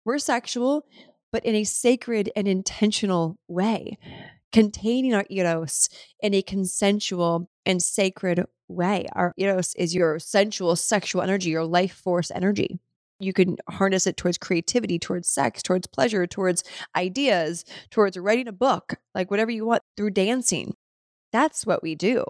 we're 0.05 0.19
sexual, 0.19 0.87
but 1.33 1.45
in 1.45 1.55
a 1.55 1.64
sacred 1.64 2.31
and 2.35 2.49
intentional 2.49 3.38
way, 3.49 3.99
containing 4.52 5.14
our 5.14 5.26
eros 5.31 5.88
in 6.21 6.35
a 6.35 6.43
consensual 6.43 7.49
and 7.67 7.83
sacred 7.83 8.45
way. 8.69 9.07
Our 9.12 9.33
eros 9.37 9.75
is 9.76 9.95
your 9.95 10.19
sensual, 10.19 10.76
sexual 10.76 11.23
energy, 11.23 11.50
your 11.50 11.64
life 11.64 11.93
force 11.93 12.31
energy 12.31 12.81
you 13.20 13.32
can 13.32 13.56
harness 13.68 14.06
it 14.06 14.16
towards 14.16 14.38
creativity, 14.38 14.98
towards 14.98 15.28
sex, 15.28 15.62
towards 15.62 15.86
pleasure, 15.86 16.26
towards 16.26 16.64
ideas, 16.96 17.64
towards 17.90 18.16
writing 18.16 18.48
a 18.48 18.52
book, 18.52 18.94
like 19.14 19.30
whatever 19.30 19.50
you 19.50 19.66
want 19.66 19.82
through 19.96 20.10
dancing. 20.10 20.74
That's 21.32 21.64
what 21.64 21.82
we 21.82 21.94
do. 21.94 22.24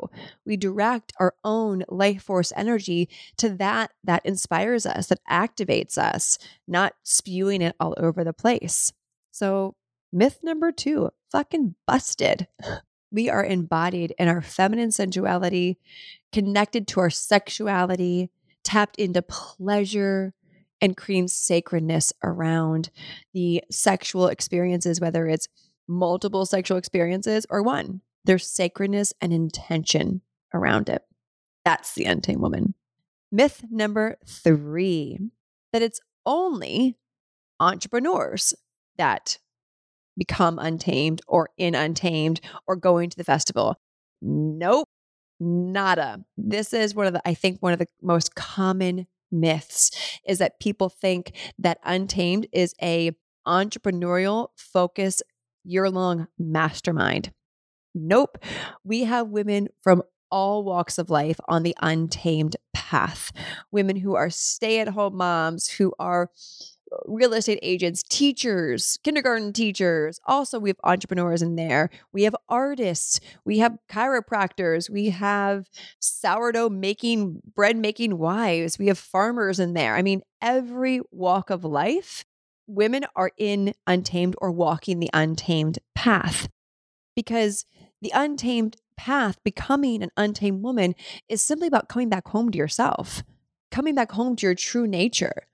We 0.45 0.57
direct 0.57 1.13
our 1.19 1.35
own 1.43 1.85
life 1.89 2.23
force 2.25 2.53
energy 2.55 3.09
to 3.39 3.49
that 3.57 3.93
that 4.05 4.27
inspires 4.27 4.85
us, 4.85 5.07
that 5.07 5.21
activates 5.31 5.97
us, 5.97 6.39
not 6.69 6.95
spewing 7.03 7.63
it 7.63 7.77
all 7.81 7.95
over 7.97 8.25
the 8.25 8.35
place. 8.35 8.93
So, 9.31 9.75
myth 10.13 10.41
number 10.43 10.73
two 10.73 11.11
fucking 11.31 11.77
busted. 11.87 12.47
We 13.13 13.29
are 13.29 13.45
embodied 13.45 14.15
in 14.21 14.29
our 14.29 14.41
feminine 14.41 14.93
sensuality, 14.93 15.79
connected 16.31 16.87
to 16.87 17.01
our 17.01 17.11
sexuality, 17.11 18.31
tapped 18.63 19.01
into 19.01 19.21
pleasure, 19.21 20.33
and 20.81 20.97
creating 20.97 21.29
sacredness 21.29 22.13
around 22.23 22.91
the 23.35 23.63
sexual 23.71 24.29
experiences, 24.29 25.01
whether 25.01 25.27
it's 25.27 25.49
multiple 25.89 26.47
sexual 26.47 26.79
experiences 26.79 27.47
or 27.51 27.63
one. 27.63 28.01
There's 28.25 28.47
sacredness 28.47 29.13
and 29.21 29.33
intention 29.33 30.23
around 30.55 30.89
it. 30.89 31.03
That's 31.65 31.95
the 31.95 32.05
untamed 32.05 32.41
woman. 32.41 32.75
Myth 33.33 33.65
number 33.71 34.17
three 34.27 35.19
that 35.73 35.83
it's 35.83 36.01
only 36.27 36.97
entrepreneurs 37.61 38.55
that 38.99 39.39
become 40.17 40.59
untamed 40.59 41.23
or 41.27 41.51
in 41.57 41.75
untamed 41.75 42.41
or 42.67 42.77
going 42.77 43.11
to 43.11 43.17
the 43.17 43.25
festival. 43.25 43.77
Nope, 44.21 44.89
nada. 45.39 46.25
This 46.37 46.75
is 46.75 46.95
one 46.95 47.07
of 47.07 47.13
the, 47.13 47.23
I 47.27 47.35
think, 47.35 47.61
one 47.61 47.73
of 47.73 47.79
the 47.79 47.87
most 48.03 48.35
common 48.35 49.07
myths 49.31 49.91
is 50.27 50.39
that 50.39 50.61
people 50.61 50.89
think 50.89 51.37
that 51.59 51.79
Untamed 51.85 52.47
is 52.53 52.75
a 52.83 53.13
entrepreneurial 53.47 54.49
focus 54.57 55.23
year-long 55.65 56.27
mastermind. 56.39 57.33
Nope. 57.95 58.39
We 58.85 59.05
have 59.05 59.29
women 59.29 59.69
from 59.83 60.03
all 60.31 60.63
walks 60.63 60.97
of 60.97 61.11
life 61.11 61.41
on 61.49 61.65
the 61.65 61.75
untamed 61.83 62.57
path. 62.73 63.33
Women 63.73 63.97
who 63.97 64.15
are 64.15 64.31
stay-at-home 64.31 65.17
moms, 65.17 65.69
who 65.69 65.93
are 65.99 66.31
real 67.07 67.33
estate 67.33 67.59
agents, 67.63 68.03
teachers, 68.03 68.99
kindergarten 69.03 69.53
teachers. 69.53 70.21
Also, 70.25 70.59
we 70.59 70.71
have 70.71 70.81
entrepreneurs 70.85 71.43
in 71.43 71.57
there. 71.57 71.91
We 72.13 72.25
have 72.25 72.37
artists. 72.49 73.21
We 73.45 73.59
have 73.59 73.79
chiropractors. 73.91 74.91
We 74.91 75.11
have 75.11 75.69
sourdough 76.01 76.71
making, 76.71 77.41
bread 77.55 77.77
making 77.77 78.19
wives. 78.19 78.79
We 78.79 78.87
have 78.89 78.99
farmers 78.99 79.59
in 79.59 79.75
there. 79.75 79.97
I 79.97 80.03
mean, 80.03 80.23
every 80.41 81.01
walk 81.11 81.51
of 81.51 81.65
life, 81.65 82.25
women 82.67 83.05
are 83.17 83.33
in 83.37 83.75
untamed 83.87 84.37
or 84.39 84.51
walking 84.51 85.01
the 85.01 85.11
untamed 85.13 85.79
path 85.95 86.49
because 87.17 87.65
the 88.01 88.13
untamed 88.15 88.77
path, 88.97 89.39
becoming 89.45 90.03
an 90.03 90.11
untamed 90.17 90.63
woman, 90.63 90.95
is 91.29 91.43
simply 91.43 91.67
about 91.67 91.89
coming 91.89 92.09
back 92.09 92.29
home 92.29 92.51
to 92.51 92.59
yourself, 92.59 93.23
coming 93.71 93.95
back 93.95 94.13
home 94.13 94.37
to 94.37 94.47
your 94.47 94.55
true 94.55 94.87
nature 94.87 95.47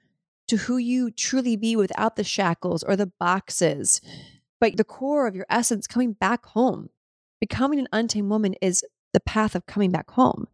to 0.49 0.57
who 0.57 0.77
you 0.77 1.11
truly 1.11 1.57
be 1.57 1.77
without 1.77 2.17
the 2.17 2.25
shackles 2.25 2.83
or 2.83 2.97
the 2.97 3.11
boxes, 3.19 4.01
but 4.61 4.77
the 4.77 4.85
core 4.85 5.27
of 5.27 5.35
your 5.35 5.47
essence 5.51 5.87
coming 5.87 6.13
back 6.13 6.47
home. 6.47 6.91
Becoming 7.41 7.79
an 7.79 7.89
untamed 7.93 8.31
woman 8.31 8.55
is 8.63 8.85
the 9.13 9.21
path 9.21 9.55
of 9.55 9.67
coming 9.67 9.91
back 9.91 10.11
home. 10.11 10.47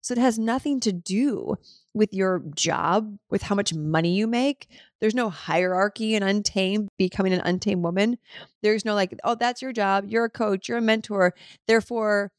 So 0.00 0.12
it 0.12 0.18
has 0.18 0.38
nothing 0.38 0.80
to 0.80 0.92
do 0.92 1.56
with 1.94 2.12
your 2.12 2.42
job, 2.54 3.16
with 3.30 3.42
how 3.42 3.54
much 3.54 3.72
money 3.72 4.14
you 4.14 4.26
make. 4.26 4.68
There's 5.00 5.14
no 5.14 5.30
hierarchy 5.30 6.14
in 6.14 6.22
untamed, 6.22 6.88
becoming 6.98 7.32
an 7.32 7.40
untamed 7.40 7.82
woman. 7.82 8.18
There's 8.62 8.84
no 8.84 8.94
like, 8.94 9.18
oh, 9.24 9.34
that's 9.34 9.62
your 9.62 9.72
job. 9.72 10.04
You're 10.08 10.26
a 10.26 10.30
coach, 10.30 10.68
you're 10.68 10.78
a 10.78 10.82
mentor. 10.82 11.32
Therefore, 11.66 12.32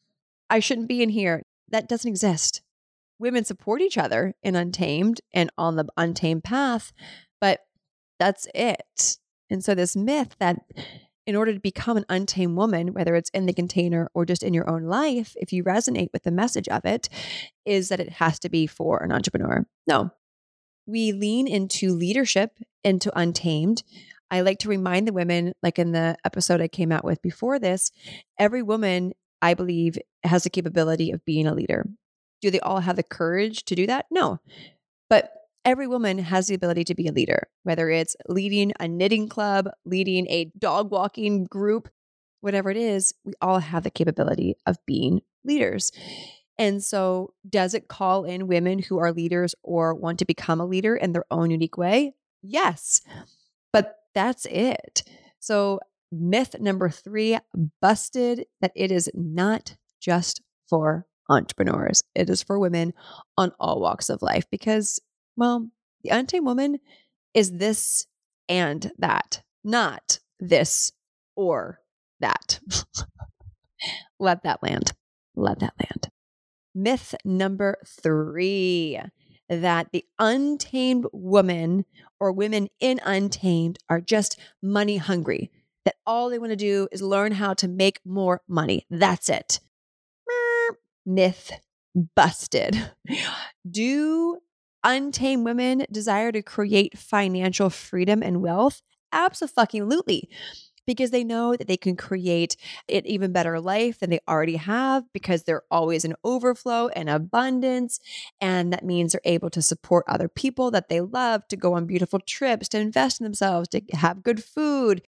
I 0.50 0.60
shouldn't 0.60 0.88
be 0.88 1.02
in 1.02 1.10
here. 1.10 1.42
That 1.70 1.90
doesn't 1.90 2.10
exist 2.10 2.62
women 3.20 3.44
support 3.44 3.82
each 3.82 3.98
other 3.98 4.36
in 4.44 4.56
Untamed 4.56 5.22
and 5.34 5.50
on 5.58 5.76
the 5.76 5.86
Untamed 5.98 6.44
path, 6.44 6.94
but 7.40 7.62
that's 8.20 8.48
it. 8.54 9.18
And 9.50 9.64
so, 9.64 9.76
this 9.76 9.96
myth 9.96 10.36
that 10.40 10.60
in 11.28 11.36
order 11.36 11.54
to 11.54 11.60
become 11.60 11.98
an 11.98 12.06
untamed 12.08 12.56
woman, 12.56 12.94
whether 12.94 13.16
it's 13.16 13.32
in 13.32 13.46
the 13.46 13.54
container 13.54 14.10
or 14.14 14.26
just 14.26 14.44
in 14.44 14.54
your 14.54 14.70
own 14.70 14.84
life, 14.84 15.34
if 15.38 15.52
you 15.52 15.64
resonate 15.64 16.10
with 16.14 16.24
the 16.24 16.32
message 16.32 16.68
of 16.68 16.86
it, 16.86 17.10
is 17.66 17.90
that 17.90 18.00
it 18.00 18.14
has 18.14 18.40
to 18.40 18.50
be 18.50 18.68
for 18.68 19.02
an 19.02 19.12
entrepreneur. 19.12 19.66
No. 19.88 20.12
We 20.86 21.14
lean 21.14 21.48
into 21.48 21.94
leadership, 21.94 22.60
into 22.84 23.18
untamed. 23.18 23.84
I 24.30 24.42
like 24.42 24.60
to 24.60 24.70
remind 24.70 25.08
the 25.08 25.14
women, 25.14 25.54
like 25.64 25.80
in 25.80 25.94
the 25.94 26.16
episode 26.24 26.62
I 26.62 26.68
came 26.68 26.92
out 26.92 27.04
with 27.04 27.22
before 27.24 27.58
this, 27.58 27.92
every 28.38 28.62
woman, 28.62 29.14
I 29.42 29.56
believe, 29.56 29.98
has 30.24 30.44
the 30.44 30.50
capability 30.52 31.12
of 31.12 31.26
being 31.26 31.48
a 31.48 31.56
leader. 31.56 31.88
Do 32.46 32.52
they 32.52 32.60
all 32.60 32.82
have 32.82 32.96
the 32.96 33.02
courage 33.02 33.66
to 33.66 33.74
do 33.74 33.88
that? 33.88 34.06
No. 34.12 34.40
But 35.10 35.34
every 35.66 35.88
woman 35.88 36.20
has 36.20 36.46
the 36.46 36.54
ability 36.54 36.84
to 36.84 36.94
be 36.94 37.08
a 37.08 37.12
leader, 37.12 37.48
whether 37.64 37.90
it's 37.90 38.16
leading 38.30 38.72
a 38.80 38.88
knitting 38.88 39.28
club, 39.28 39.68
leading 39.84 40.28
a 40.28 40.52
dog 40.60 40.92
walking 40.92 41.46
group, 41.46 41.90
whatever 42.42 42.70
it 42.70 42.78
is, 42.78 43.16
we 43.24 43.34
all 43.42 43.58
have 43.58 43.82
the 43.82 43.90
capability 43.90 44.54
of 44.68 44.78
being 44.86 45.24
leaders. 45.44 45.92
And 46.60 46.84
so, 46.84 47.34
does 47.50 47.74
it 47.74 47.88
call 47.88 48.26
in 48.26 48.46
women 48.46 48.78
who 48.78 49.00
are 49.00 49.12
leaders 49.12 49.56
or 49.64 49.96
want 49.96 50.20
to 50.20 50.26
become 50.26 50.62
a 50.62 50.68
leader 50.68 50.96
in 50.96 51.14
their 51.14 51.26
own 51.32 51.50
unique 51.50 51.78
way? 51.78 52.14
Yes. 52.44 53.02
But 53.74 53.98
that's 54.14 54.46
it. 54.46 55.02
So, 55.40 55.80
myth 56.12 56.58
number 56.60 56.90
three 56.90 57.40
busted 57.82 58.46
that 58.62 58.72
it 58.76 58.92
is 58.92 59.10
not 59.16 59.78
just 60.00 60.44
for 60.70 61.08
entrepreneurs, 61.30 62.04
it 62.14 62.30
is 62.30 62.44
for 62.44 62.60
women 62.60 62.94
on 63.38 63.52
all 63.60 63.80
walks 63.80 64.10
of 64.10 64.22
life 64.22 64.46
because 64.52 65.00
well, 65.38 65.70
the 66.04 66.10
untamed 66.10 66.46
woman 66.46 66.80
is 67.34 67.52
this 67.52 68.08
and 68.48 68.92
that, 68.98 69.42
not 69.64 70.20
this 70.40 70.92
or 71.36 71.82
that. 72.20 72.60
Let 74.20 74.44
that 74.44 74.64
land. 74.64 74.94
Let 75.36 75.60
that 75.60 75.74
land. 75.80 76.10
Myth 76.74 77.16
number 77.24 77.78
three 77.86 79.00
that 79.50 79.92
the 79.92 80.06
untamed 80.18 81.06
woman 81.14 81.86
or 82.20 82.32
women 82.32 82.68
in 82.80 83.00
untamed 83.04 83.78
are 83.90 84.02
just 84.02 84.40
money 84.62 84.98
hungry, 84.98 85.52
that 85.86 85.96
all 86.06 86.30
they 86.30 86.40
want 86.40 86.52
to 86.52 86.56
do 86.56 86.88
is 86.92 87.02
learn 87.02 87.34
how 87.34 87.54
to 87.54 87.68
make 87.68 88.00
more 88.04 88.42
money. 88.48 88.86
That's 88.90 89.30
it. 89.30 89.60
Myth 91.06 91.52
busted. 92.16 92.92
Do 93.70 94.40
untamed 94.84 95.46
women 95.46 95.86
desire 95.92 96.32
to 96.32 96.42
create 96.42 96.98
financial 96.98 97.70
freedom 97.70 98.22
and 98.24 98.42
wealth? 98.42 98.82
Absolutely. 99.12 100.30
Because 100.88 101.12
they 101.12 101.24
know 101.24 101.56
that 101.56 101.68
they 101.68 101.78
can 101.78 101.96
create 101.96 102.58
an 102.90 103.06
even 103.08 103.32
better 103.32 103.60
life 103.60 104.00
than 104.00 104.12
they 104.12 104.20
already 104.28 104.58
have 104.58 105.04
because 105.14 105.44
they're 105.44 105.64
always 105.72 106.06
in 106.06 106.16
overflow 106.24 106.90
and 106.90 107.10
abundance. 107.10 108.00
And 108.40 108.72
that 108.72 108.86
means 108.86 109.12
they're 109.14 109.22
able 109.26 109.50
to 109.52 109.64
support 109.64 110.06
other 110.08 110.28
people 110.30 110.70
that 110.72 110.90
they 110.90 111.02
love, 111.02 111.48
to 111.50 111.58
go 111.58 111.74
on 111.74 111.88
beautiful 111.88 112.20
trips, 112.20 112.70
to 112.70 112.80
invest 112.80 113.20
in 113.20 113.24
themselves, 113.24 113.68
to 113.70 113.82
have 113.94 114.24
good 114.24 114.44
food, 114.44 115.02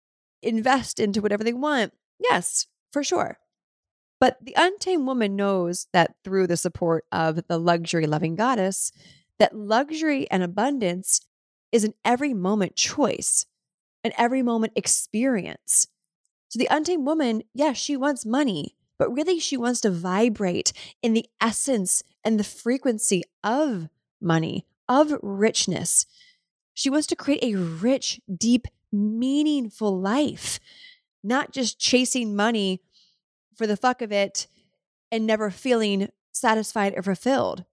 invest 0.42 1.00
into 1.00 1.22
whatever 1.22 1.44
they 1.44 1.54
want. 1.54 1.94
Yes, 2.20 2.68
for 2.94 3.04
sure. 3.04 3.38
But 4.20 4.38
the 4.42 4.54
untamed 4.56 5.06
woman 5.06 5.36
knows 5.36 5.88
that 5.94 6.16
through 6.24 6.48
the 6.48 6.58
support 6.58 7.06
of 7.12 7.48
the 7.48 7.58
luxury 7.58 8.08
loving 8.08 8.36
goddess, 8.36 8.92
that 9.40 9.56
luxury 9.56 10.30
and 10.32 10.42
abundance 10.42 11.22
is 11.72 11.84
an 11.84 11.94
every 12.06 12.34
moment 12.34 12.76
choice, 12.76 13.46
an 14.04 14.14
every 14.18 14.42
moment 14.42 14.74
experience. 14.76 15.88
So 16.48 16.60
the 16.60 16.70
untamed 16.72 17.06
woman, 17.06 17.44
yes, 17.54 17.68
yeah, 17.68 17.74
she 17.74 17.98
wants 17.98 18.26
money, 18.26 18.76
but 18.98 19.12
really 19.12 19.40
she 19.40 19.58
wants 19.58 19.82
to 19.82 19.92
vibrate 19.92 20.72
in 21.02 21.14
the 21.14 21.26
essence 21.42 22.02
and 22.24 22.40
the 22.40 22.44
frequency 22.46 23.24
of 23.44 23.90
money, 24.22 24.66
of 24.88 25.14
richness. 25.22 26.06
She 26.74 26.90
wants 26.90 27.08
to 27.08 27.16
create 27.16 27.44
a 27.44 27.56
rich, 27.56 28.22
deep, 28.34 28.68
meaningful 28.92 30.00
life, 30.00 30.60
not 31.24 31.52
just 31.52 31.80
chasing 31.80 32.36
money 32.36 32.82
for 33.56 33.68
the 33.68 33.78
fuck 33.78 34.02
of 34.02 34.12
it 34.12 34.48
and 35.12 35.26
never 35.26 35.50
feeling 35.50 36.10
satisfied 36.32 36.94
or 36.96 37.04
fulfilled. 37.04 37.66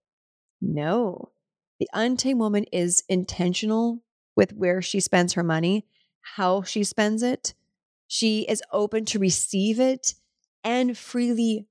No, 0.61 1.33
the 1.81 1.89
untamed 1.93 2.41
woman 2.41 2.65
is 2.73 3.03
intentional 3.09 4.03
with 4.37 4.53
where 4.53 4.81
she 4.81 5.01
spends 5.01 5.33
her 5.33 5.43
money, 5.43 5.85
how 6.37 6.63
she 6.63 6.85
spends 6.85 7.23
it. 7.23 7.55
She 8.07 8.43
is 8.43 8.63
open 8.73 9.05
to 9.07 9.19
receive 9.19 9.81
it 9.81 10.15
and 10.63 10.97
freely 10.97 11.67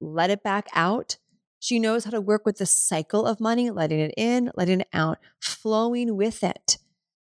let 0.00 0.30
it 0.30 0.42
back 0.42 0.68
out. 0.74 1.18
She 1.60 1.78
knows 1.78 2.04
how 2.04 2.10
to 2.10 2.20
work 2.20 2.44
with 2.44 2.58
the 2.58 2.66
cycle 2.66 3.24
of 3.24 3.38
money, 3.38 3.70
letting 3.70 4.00
it 4.00 4.14
in, 4.16 4.50
letting 4.56 4.80
it 4.80 4.88
out, 4.92 5.18
flowing 5.38 6.16
with 6.16 6.42
it. 6.42 6.78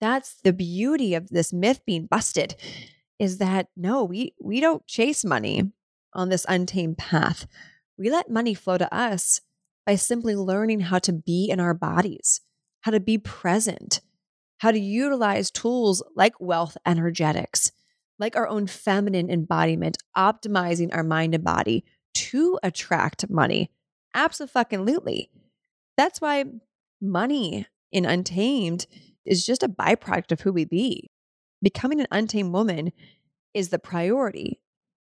That's 0.02 0.36
the 0.44 0.54
beauty 0.54 1.16
of 1.16 1.30
this 1.30 1.54
myth 1.54 1.80
being 1.86 2.08
busted 2.08 2.56
is 3.20 3.38
that 3.38 3.68
no, 3.76 4.04
we 4.04 4.36
we 4.42 4.60
don't 4.60 4.86
chase 4.86 5.26
money 5.26 5.72
on 6.18 6.30
this 6.30 6.46
untamed 6.50 6.98
path. 6.98 7.48
We 7.98 8.10
let 8.10 8.30
money 8.30 8.54
flow 8.54 8.78
to 8.78 8.94
us 8.94 9.40
by 9.86 9.96
simply 9.96 10.36
learning 10.36 10.82
how 10.82 11.00
to 11.00 11.14
be 11.14 11.50
in 11.50 11.60
our 11.60 11.74
bodies, 11.74 12.42
how 12.82 12.92
to 12.92 13.00
be 13.00 13.18
present, 13.18 14.02
how 14.58 14.72
to 14.72 14.80
utilize 14.80 15.50
tools 15.52 16.04
like 16.16 16.42
wealth 16.42 16.76
energetics, 16.86 17.72
like 18.20 18.36
our 18.36 18.48
own 18.48 18.68
feminine 18.68 19.30
embodiment, 19.30 19.98
optimizing 20.18 20.94
our 20.94 21.04
mind 21.04 21.36
and 21.36 21.44
body 21.44 21.86
to 22.16 22.60
attract 22.64 23.30
money. 23.30 23.72
Absolutely. 24.14 25.30
That's 25.96 26.20
why 26.20 26.46
money 27.00 27.68
in 27.92 28.06
Untamed 28.06 28.88
is 29.26 29.46
just 29.46 29.64
a 29.64 29.70
byproduct 29.70 30.32
of 30.32 30.42
who 30.42 30.52
we 30.52 30.66
be. 30.66 31.12
Becoming 31.62 32.00
an 32.00 32.08
untamed 32.12 32.54
woman 32.54 32.92
is 33.54 33.70
the 33.70 33.80
priority. 33.80 34.60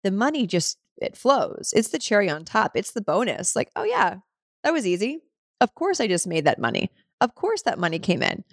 The 0.03 0.11
money 0.11 0.47
just 0.47 0.77
it 0.97 1.17
flows. 1.17 1.73
It's 1.75 1.89
the 1.89 1.99
cherry 1.99 2.29
on 2.29 2.45
top. 2.45 2.71
It's 2.75 2.91
the 2.91 3.01
bonus. 3.01 3.55
Like, 3.55 3.69
oh 3.75 3.83
yeah, 3.83 4.17
that 4.63 4.73
was 4.73 4.87
easy. 4.87 5.21
Of 5.61 5.75
course, 5.75 5.99
I 5.99 6.07
just 6.07 6.27
made 6.27 6.45
that 6.45 6.59
money. 6.59 6.91
Of 7.21 7.35
course, 7.35 7.61
that 7.63 7.79
money 7.79 7.97
mm-hmm. 7.97 8.03
came 8.03 8.21
in. 8.21 8.43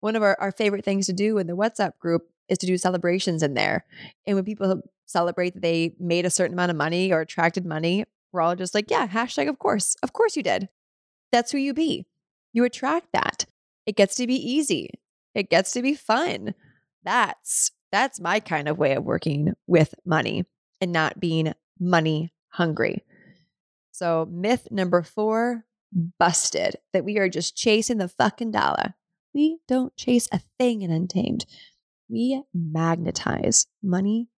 One 0.00 0.16
of 0.16 0.22
our, 0.22 0.36
our 0.40 0.52
favorite 0.52 0.84
things 0.84 1.06
to 1.06 1.12
do 1.12 1.38
in 1.38 1.46
the 1.46 1.56
WhatsApp 1.56 1.98
group 1.98 2.28
is 2.48 2.58
to 2.58 2.66
do 2.66 2.76
celebrations 2.76 3.42
in 3.42 3.54
there. 3.54 3.84
And 4.26 4.36
when 4.36 4.44
people 4.44 4.82
celebrate 5.06 5.54
that 5.54 5.62
they 5.62 5.94
made 5.98 6.26
a 6.26 6.30
certain 6.30 6.54
amount 6.54 6.70
of 6.70 6.76
money 6.76 7.12
or 7.12 7.20
attracted 7.20 7.64
money, 7.64 8.04
we're 8.32 8.40
all 8.40 8.54
just 8.54 8.74
like, 8.74 8.90
yeah, 8.90 9.06
hashtag, 9.08 9.48
of 9.48 9.58
course. 9.58 9.96
Of 10.02 10.12
course 10.12 10.36
you 10.36 10.42
did. 10.42 10.68
That's 11.32 11.50
who 11.50 11.58
you 11.58 11.74
be. 11.74 12.06
You 12.52 12.64
attract 12.64 13.08
that. 13.12 13.46
It 13.86 13.96
gets 13.96 14.14
to 14.16 14.26
be 14.26 14.34
easy. 14.34 14.90
It 15.34 15.50
gets 15.50 15.72
to 15.72 15.82
be 15.82 15.94
fun. 15.94 16.54
That's 17.04 17.70
that's 17.92 18.20
my 18.20 18.40
kind 18.40 18.68
of 18.68 18.78
way 18.78 18.94
of 18.94 19.04
working 19.04 19.54
with 19.66 19.94
money 20.04 20.44
and 20.80 20.92
not 20.92 21.20
being 21.20 21.54
money 21.78 22.32
hungry. 22.48 23.04
So, 23.92 24.26
myth 24.30 24.68
number 24.70 25.02
four 25.02 25.64
busted 26.18 26.76
that 26.92 27.04
we 27.04 27.18
are 27.18 27.28
just 27.28 27.56
chasing 27.56 27.98
the 27.98 28.08
fucking 28.08 28.50
dollar. 28.50 28.94
We 29.34 29.58
don't 29.68 29.96
chase 29.96 30.28
a 30.32 30.40
thing 30.58 30.82
in 30.82 30.90
Untamed. 30.90 31.46
We 32.08 32.42
magnetize 32.54 33.66
money 33.82 34.28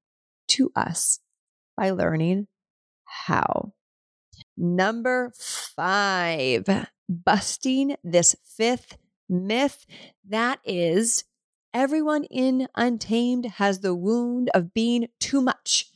to 0.49 0.71
us 0.75 1.21
by 1.77 1.91
learning 1.91 2.47
how. 3.05 3.73
Number 4.57 5.33
five, 5.37 6.87
busting 7.09 7.97
this 8.05 8.37
fifth 8.45 8.97
myth 9.29 9.87
that 10.29 10.59
is 10.65 11.25
everyone 11.75 12.25
in 12.25 12.69
Untamed 12.75 13.47
has 13.57 13.81
the 13.81 13.95
wound 13.95 14.51
of 14.55 14.73
being 14.73 15.09
too 15.21 15.41
much 15.41 15.91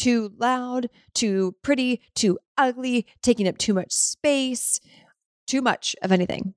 too 0.00 0.32
loud, 0.38 0.88
too 1.14 1.54
pretty, 1.62 2.00
too 2.14 2.38
ugly, 2.56 3.06
taking 3.22 3.46
up 3.46 3.58
too 3.58 3.74
much 3.74 3.92
space, 3.92 4.80
too 5.46 5.60
much 5.60 5.94
of 6.02 6.10
anything. 6.10 6.54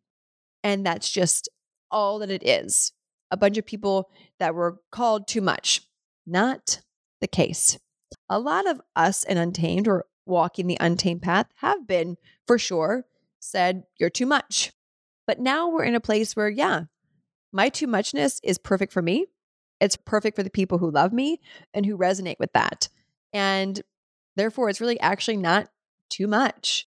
And 0.64 0.86
that's 0.86 1.12
just 1.12 1.50
all 1.92 2.20
that 2.20 2.32
it 2.32 2.48
is. 2.48 2.94
A 3.32 3.38
bunch 3.38 3.58
of 3.58 3.66
people 3.66 4.10
that 4.40 4.56
were 4.56 4.80
called 4.92 5.28
too 5.28 5.42
much. 5.42 5.82
Not 6.26 6.80
the 7.20 7.28
case. 7.28 7.78
A 8.30 8.40
lot 8.40 8.66
of 8.66 8.80
us 8.96 9.24
in 9.24 9.38
Untamed 9.38 9.90
or 9.90 10.06
walking 10.26 10.68
the 10.68 10.78
untamed 10.80 11.22
path 11.22 11.48
have 11.58 11.86
been, 11.86 12.16
for 12.48 12.58
sure, 12.58 13.06
said, 13.40 13.84
You're 14.00 14.10
too 14.10 14.26
much. 14.26 14.72
But 15.28 15.40
now 15.40 15.68
we're 15.68 15.84
in 15.84 15.96
a 15.96 16.00
place 16.00 16.34
where, 16.34 16.50
yeah, 16.50 16.84
my 17.52 17.68
too 17.68 17.88
muchness 17.88 18.40
is 18.42 18.58
perfect 18.58 18.94
for 18.94 19.02
me. 19.02 19.26
It's 19.82 19.98
perfect 19.98 20.38
for 20.38 20.44
the 20.44 20.50
people 20.50 20.78
who 20.78 20.92
love 20.92 21.12
me 21.12 21.42
and 21.74 21.86
who 21.86 21.98
resonate 21.98 22.40
with 22.40 22.54
that. 22.54 22.88
And 23.34 23.82
therefore, 24.36 24.70
it's 24.70 24.82
really 24.82 25.00
actually 25.00 25.38
not 25.38 25.68
too 26.10 26.28
much. 26.28 26.88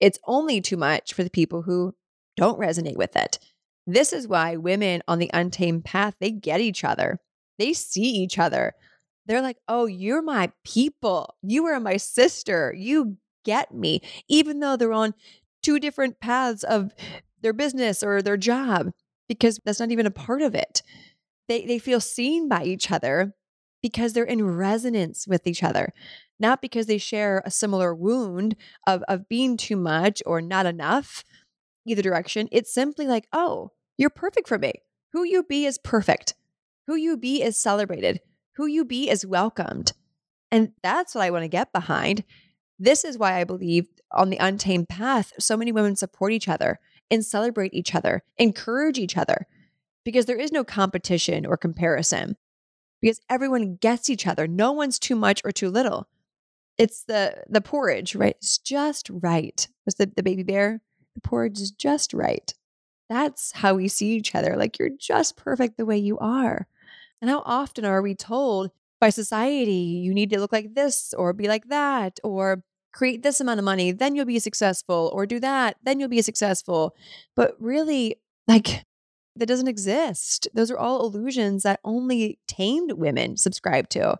It's 0.00 0.18
only 0.26 0.60
too 0.60 0.76
much 0.76 1.14
for 1.14 1.24
the 1.24 1.30
people 1.30 1.62
who 1.62 1.94
don't 2.36 2.58
resonate 2.58 2.96
with 2.96 3.16
it. 3.16 3.38
This 3.86 4.12
is 4.12 4.26
why 4.26 4.56
women 4.56 5.02
on 5.06 5.18
the 5.18 5.30
untamed 5.32 5.84
path, 5.84 6.14
they 6.20 6.32
get 6.32 6.60
each 6.60 6.84
other. 6.84 7.20
They 7.58 7.72
see 7.72 8.02
each 8.02 8.38
other. 8.38 8.74
they're 9.26 9.42
like, 9.42 9.58
oh, 9.66 9.86
you're 9.86 10.22
my 10.22 10.52
people. 10.64 11.34
You 11.42 11.66
are 11.66 11.80
my 11.80 11.96
sister. 11.96 12.72
You 12.76 13.16
get 13.44 13.74
me, 13.74 14.00
even 14.28 14.60
though 14.60 14.76
they're 14.76 14.92
on 14.92 15.14
two 15.62 15.80
different 15.80 16.20
paths 16.20 16.62
of 16.62 16.92
their 17.42 17.52
business 17.52 18.02
or 18.02 18.22
their 18.22 18.36
job, 18.36 18.90
because 19.28 19.58
that's 19.64 19.80
not 19.80 19.90
even 19.90 20.06
a 20.06 20.10
part 20.12 20.42
of 20.42 20.54
it. 20.54 20.82
They, 21.48 21.66
they 21.66 21.78
feel 21.78 22.00
seen 22.00 22.48
by 22.48 22.64
each 22.64 22.90
other 22.90 23.34
because 23.86 24.14
they're 24.14 24.24
in 24.24 24.44
resonance 24.44 25.28
with 25.28 25.46
each 25.46 25.62
other, 25.62 25.92
not 26.40 26.60
because 26.60 26.86
they 26.86 26.98
share 26.98 27.40
a 27.44 27.52
similar 27.52 27.94
wound 27.94 28.56
of, 28.84 29.04
of 29.06 29.28
being 29.28 29.56
too 29.56 29.76
much 29.76 30.20
or 30.26 30.42
not 30.42 30.66
enough, 30.66 31.22
either 31.86 32.02
direction. 32.02 32.48
It's 32.50 32.74
simply 32.74 33.06
like, 33.06 33.28
oh, 33.32 33.70
you're 33.96 34.10
perfect 34.10 34.48
for 34.48 34.58
me. 34.58 34.72
Who 35.12 35.22
you 35.22 35.44
be 35.44 35.66
is 35.66 35.78
perfect. 35.78 36.34
Who 36.88 36.96
you 36.96 37.16
be 37.16 37.44
is 37.44 37.56
celebrated. 37.56 38.18
Who 38.56 38.66
you 38.66 38.84
be 38.84 39.08
is 39.08 39.24
welcomed. 39.24 39.92
And 40.50 40.72
that's 40.82 41.14
what 41.14 41.22
I 41.22 41.30
want 41.30 41.44
to 41.44 41.48
get 41.48 41.72
behind. 41.72 42.24
This 42.80 43.04
is 43.04 43.16
why 43.16 43.38
I 43.38 43.44
believe 43.44 43.86
on 44.10 44.30
the 44.30 44.38
untamed 44.38 44.88
path, 44.88 45.32
so 45.38 45.56
many 45.56 45.70
women 45.70 45.94
support 45.94 46.32
each 46.32 46.48
other 46.48 46.80
and 47.08 47.24
celebrate 47.24 47.72
each 47.72 47.94
other, 47.94 48.24
encourage 48.36 48.98
each 48.98 49.16
other, 49.16 49.46
because 50.04 50.26
there 50.26 50.36
is 50.36 50.50
no 50.50 50.64
competition 50.64 51.46
or 51.46 51.56
comparison, 51.56 52.36
because 53.00 53.20
everyone 53.28 53.76
gets 53.76 54.10
each 54.10 54.26
other. 54.26 54.46
No 54.46 54.72
one's 54.72 54.98
too 54.98 55.16
much 55.16 55.42
or 55.44 55.52
too 55.52 55.70
little. 55.70 56.08
It's 56.78 57.04
the 57.04 57.42
the 57.48 57.60
porridge, 57.60 58.14
right? 58.14 58.36
It's 58.38 58.58
just 58.58 59.08
right. 59.10 59.66
Was 59.84 59.94
the, 59.94 60.10
the 60.14 60.22
baby 60.22 60.42
bear? 60.42 60.80
The 61.14 61.20
porridge 61.20 61.60
is 61.60 61.70
just 61.70 62.12
right. 62.12 62.52
That's 63.08 63.52
how 63.52 63.74
we 63.74 63.88
see 63.88 64.14
each 64.14 64.34
other. 64.34 64.56
Like 64.56 64.78
you're 64.78 64.90
just 64.98 65.36
perfect 65.36 65.76
the 65.76 65.86
way 65.86 65.96
you 65.98 66.18
are. 66.18 66.66
And 67.22 67.30
how 67.30 67.42
often 67.46 67.84
are 67.84 68.02
we 68.02 68.14
told 68.14 68.70
by 69.00 69.10
society, 69.10 69.72
you 69.72 70.12
need 70.12 70.30
to 70.30 70.40
look 70.40 70.52
like 70.52 70.74
this 70.74 71.14
or 71.14 71.32
be 71.32 71.48
like 71.48 71.68
that 71.68 72.18
or 72.24 72.62
create 72.96 73.22
this 73.22 73.40
amount 73.40 73.58
of 73.58 73.64
money, 73.64 73.92
then 73.92 74.14
you'll 74.14 74.24
be 74.24 74.38
successful, 74.38 75.10
or 75.12 75.26
do 75.26 75.38
that, 75.38 75.76
then 75.82 76.00
you'll 76.00 76.08
be 76.08 76.22
successful. 76.22 76.96
But 77.34 77.54
really, 77.60 78.16
like, 78.48 78.84
that 79.36 79.46
doesn't 79.46 79.68
exist. 79.68 80.48
Those 80.54 80.70
are 80.70 80.78
all 80.78 81.06
illusions 81.06 81.62
that 81.62 81.80
only 81.84 82.38
tamed 82.46 82.92
women 82.92 83.36
subscribe 83.36 83.88
to. 83.90 84.18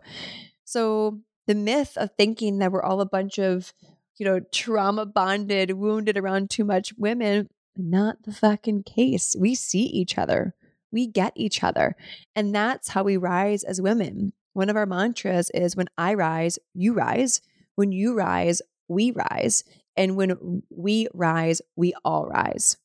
So 0.63 1.19
the 1.47 1.55
myth 1.55 1.97
of 1.97 2.11
thinking 2.17 2.59
that 2.59 2.71
we're 2.71 2.83
all 2.83 3.01
a 3.01 3.05
bunch 3.05 3.39
of, 3.39 3.73
you 4.17 4.25
know, 4.25 4.41
trauma 4.51 5.05
bonded, 5.05 5.71
wounded 5.71 6.17
around 6.17 6.49
too 6.49 6.63
much 6.63 6.93
women, 6.97 7.49
not 7.75 8.23
the 8.23 8.33
fucking 8.33 8.83
case. 8.83 9.35
We 9.37 9.55
see 9.55 9.83
each 9.83 10.17
other. 10.17 10.53
We 10.91 11.07
get 11.07 11.33
each 11.35 11.63
other. 11.63 11.95
And 12.35 12.53
that's 12.53 12.89
how 12.89 13.03
we 13.03 13.17
rise 13.17 13.63
as 13.63 13.81
women. 13.81 14.33
One 14.53 14.69
of 14.69 14.75
our 14.75 14.85
mantras 14.85 15.51
is 15.53 15.75
when 15.75 15.87
I 15.97 16.13
rise, 16.13 16.57
you 16.73 16.93
rise. 16.93 17.41
When 17.75 17.91
you 17.91 18.15
rise, 18.15 18.61
we 18.87 19.11
rise. 19.11 19.63
And 19.95 20.15
when 20.15 20.63
we 20.69 21.07
rise, 21.13 21.61
we 21.75 21.93
all 22.03 22.27
rise. 22.27 22.77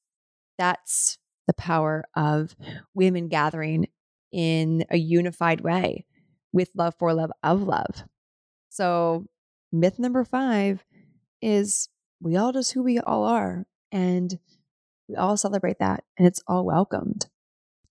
That's 0.59 1.19
the 1.47 1.55
power 1.55 2.05
of 2.17 2.55
women 2.95 3.29
gathering 3.29 3.89
in 4.33 4.85
a 4.91 4.97
unified 4.97 5.61
way 5.61 6.07
with 6.53 6.71
love 6.75 6.95
for 6.99 7.13
love 7.13 7.33
of 7.43 7.63
love. 7.63 8.05
So, 8.69 9.27
myth 9.71 9.99
number 9.99 10.25
five 10.25 10.85
is 11.41 11.89
we 12.21 12.37
all 12.37 12.53
just 12.53 12.73
who 12.73 12.83
we 12.83 12.99
all 12.99 13.25
are. 13.25 13.67
And 13.91 14.39
we 15.09 15.17
all 15.17 15.37
celebrate 15.37 15.79
that, 15.81 16.05
and 16.17 16.27
it's 16.27 16.43
all 16.47 16.65
welcomed. 16.65 17.27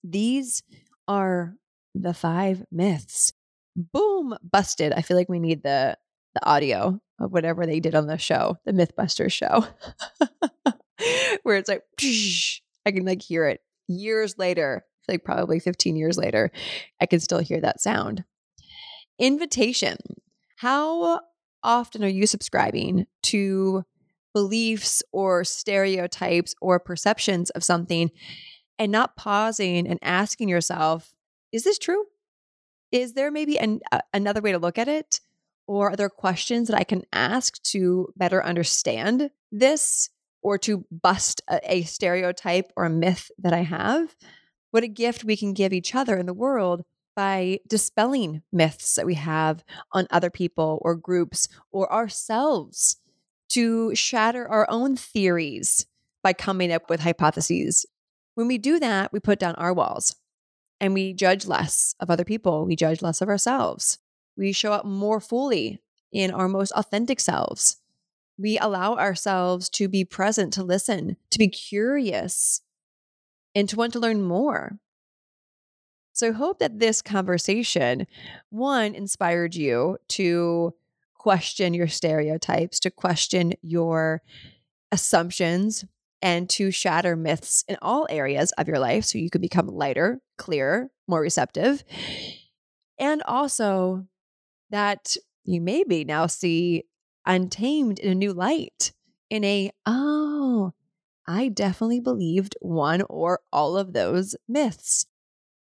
These 0.03 0.63
are 1.07 1.55
the 1.93 2.13
five 2.13 2.65
myths. 2.71 3.31
Boom, 3.75 4.35
busted. 4.41 4.93
I 4.93 5.01
feel 5.01 5.15
like 5.15 5.29
we 5.29 5.39
need 5.39 5.61
the 5.61 5.97
the 6.33 6.45
audio 6.45 6.99
of 7.19 7.31
whatever 7.31 7.65
they 7.65 7.79
did 7.79 7.93
on 7.93 8.07
the 8.07 8.17
show, 8.17 8.57
the 8.65 8.71
Mythbusters 8.71 9.33
show, 9.33 9.65
where 11.43 11.57
it's 11.57 11.69
like, 11.69 11.83
I 12.85 12.91
can 12.91 13.05
like 13.05 13.21
hear 13.21 13.47
it 13.47 13.61
years 13.87 14.37
later, 14.37 14.85
like 15.07 15.23
probably 15.23 15.59
15 15.59 15.95
years 15.95 16.17
later, 16.17 16.51
I 16.99 17.05
can 17.05 17.19
still 17.19 17.39
hear 17.39 17.61
that 17.61 17.81
sound. 17.81 18.23
Invitation. 19.19 19.97
How 20.57 21.21
often 21.63 22.03
are 22.03 22.07
you 22.07 22.25
subscribing 22.25 23.05
to 23.23 23.83
beliefs 24.33 25.03
or 25.11 25.43
stereotypes 25.43 26.55
or 26.61 26.79
perceptions 26.79 27.49
of 27.51 27.63
something 27.63 28.11
and 28.79 28.91
not 28.91 29.15
pausing 29.15 29.87
and 29.87 29.99
asking 30.01 30.49
yourself, 30.49 31.13
is 31.51 31.63
this 31.63 31.77
true? 31.77 32.05
Is 32.91 33.13
there 33.13 33.31
maybe 33.31 33.59
an, 33.59 33.81
uh, 33.91 33.99
another 34.13 34.41
way 34.41 34.51
to 34.51 34.59
look 34.59 34.77
at 34.77 34.87
it? 34.87 35.19
Or 35.67 35.91
are 35.91 35.95
there 35.95 36.09
questions 36.09 36.67
that 36.67 36.77
I 36.77 36.83
can 36.83 37.03
ask 37.13 37.61
to 37.63 38.11
better 38.17 38.43
understand 38.43 39.29
this 39.51 40.09
or 40.41 40.58
to 40.60 40.86
bust 40.91 41.41
a, 41.47 41.60
a 41.63 41.84
stereotype 41.84 42.71
or 42.75 42.86
a 42.86 42.89
myth 42.89 43.32
that 43.38 43.54
I 43.54 43.63
have? 43.63 44.15
What 44.71 44.84
a 44.84 44.88
gift 44.88 45.23
we 45.23 45.38
can 45.38 45.54
give 45.54 45.73
each 45.73 45.93
other 45.93 46.17
in 46.17 46.25
the 46.25 46.34
world 46.34 46.84
by 47.15 47.60
dispelling 47.67 48.41
myths 48.51 48.95
that 48.95 49.06
we 49.06 49.15
have 49.15 49.63
on 49.91 50.08
other 50.10 50.30
people 50.30 50.80
or 50.82 50.95
groups 50.95 51.47
or 51.71 51.91
ourselves 51.91 52.97
to 53.49 53.93
shatter 53.93 54.47
our 54.47 54.65
own 54.69 54.95
theories 54.95 55.86
by 56.23 56.32
coming 56.32 56.71
up 56.71 56.89
with 56.89 57.01
hypotheses. 57.01 57.86
When 58.36 58.47
we 58.47 58.58
do 58.58 58.80
that, 58.80 59.12
we 59.12 59.19
put 59.19 59.39
down 59.39 59.56
our 59.56 59.73
walls 59.73 60.15
and 60.80 60.93
we 60.93 61.13
judge 61.13 61.45
less 61.45 61.95
of 61.99 62.10
other 62.10 62.23
people. 62.23 62.65
We 62.65 62.77
judge 62.77 63.01
less 63.01 63.21
of 63.21 63.27
ourselves. 63.27 63.99
We 64.38 64.54
show 64.54 64.71
up 64.71 64.86
more 64.86 65.19
fully 65.19 65.82
in 66.13 66.32
our 66.32 66.47
most 66.47 66.71
authentic 66.71 67.19
selves. 67.19 67.80
We 68.41 68.58
allow 68.58 68.95
ourselves 68.95 69.69
to 69.71 69.88
be 69.88 70.04
present, 70.04 70.54
to 70.54 70.63
listen, 70.63 71.17
to 71.30 71.38
be 71.38 71.47
curious, 71.47 72.62
and 73.54 73.69
to 73.69 73.75
want 73.75 73.93
to 73.93 73.99
learn 73.99 74.23
more. 74.23 74.80
So 76.13 76.30
I 76.30 76.32
hope 76.32 76.60
that 76.60 76.80
this 76.80 77.01
conversation, 77.01 78.08
one, 78.49 78.95
inspired 78.95 79.56
you 79.56 79.97
to 80.10 80.73
question 81.13 81.73
your 81.73 81.88
stereotypes, 81.88 82.80
to 82.80 82.89
question 82.89 83.54
your 83.62 84.21
assumptions, 84.91 85.86
and 86.21 86.49
to 86.49 86.71
shatter 86.71 87.15
myths 87.15 87.63
in 87.67 87.77
all 87.82 88.08
areas 88.10 88.51
of 88.54 88.67
your 88.67 88.80
life 88.80 89.06
so 89.06 89.17
you 89.17 89.30
can 89.30 89.41
become 89.41 89.67
lighter, 89.67 90.19
clearer, 90.38 90.89
more 91.08 91.21
receptive. 91.21 91.84
And 92.99 93.23
also 93.23 94.06
that 94.69 95.15
you 95.43 95.62
maybe 95.62 96.06
now 96.06 96.27
see 96.27 96.86
untamed 97.25 97.99
in 97.99 98.12
a 98.12 98.15
new 98.15 98.34
light, 98.34 98.93
in 99.29 99.43
a, 99.43 99.71
oh, 99.86 100.73
I 101.27 101.49
definitely 101.49 101.99
believed 101.99 102.55
one 102.62 103.03
or 103.10 103.39
all 103.53 103.77
of 103.77 103.93
those 103.93 104.36
myths. 104.47 105.05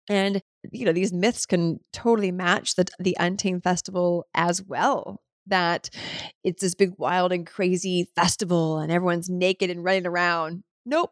And 0.10 0.42
you 0.72 0.86
know, 0.86 0.94
these 0.94 1.14
myths 1.14 1.46
can 1.46 1.80
totally 1.92 2.32
match 2.32 2.76
the 2.76 2.86
the 3.00 3.16
Untamed 3.20 3.64
Festival 3.64 4.26
as 4.34 4.62
well. 4.64 5.22
That 5.48 5.90
it's 6.44 6.62
this 6.62 6.76
big 6.76 6.94
wild 6.98 7.34
and 7.34 7.46
crazy 7.46 8.10
festival 8.16 8.80
and 8.80 8.92
everyone's 8.92 9.30
naked 9.30 9.70
and 9.70 9.84
running 9.84 10.08
around. 10.08 10.64
Nope. 10.86 11.12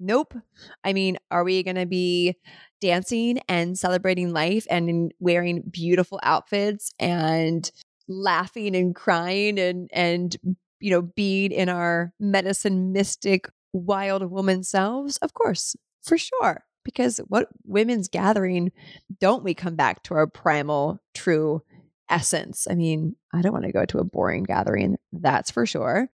Nope. 0.00 0.34
I 0.82 0.92
mean, 0.92 1.18
are 1.30 1.44
we 1.44 1.62
going 1.62 1.76
to 1.76 1.86
be 1.86 2.36
dancing 2.80 3.40
and 3.48 3.78
celebrating 3.78 4.32
life 4.32 4.66
and 4.70 5.12
wearing 5.20 5.62
beautiful 5.70 6.18
outfits 6.22 6.92
and 6.98 7.70
laughing 8.10 8.74
and 8.74 8.94
crying 8.94 9.58
and 9.58 9.88
and 9.92 10.36
you 10.80 10.90
know 10.90 11.00
being 11.02 11.52
in 11.52 11.68
our 11.68 12.12
medicine 12.18 12.92
mystic 12.92 13.48
wild 13.72 14.28
woman 14.30 14.62
selves? 14.62 15.16
Of 15.18 15.32
course 15.32 15.76
for 16.02 16.18
sure 16.18 16.64
because 16.84 17.18
what 17.28 17.48
women's 17.64 18.08
gathering 18.08 18.72
don't 19.20 19.44
we 19.44 19.54
come 19.54 19.76
back 19.76 20.02
to 20.02 20.14
our 20.14 20.26
primal 20.26 20.98
true 21.14 21.62
essence? 22.10 22.66
I 22.68 22.74
mean 22.74 23.16
i 23.32 23.40
don't 23.40 23.52
want 23.52 23.64
to 23.64 23.72
go 23.72 23.84
to 23.86 23.98
a 23.98 24.04
boring 24.04 24.42
gathering 24.42 24.98
that's 25.12 25.50
for 25.50 25.64
sure. 25.64 26.10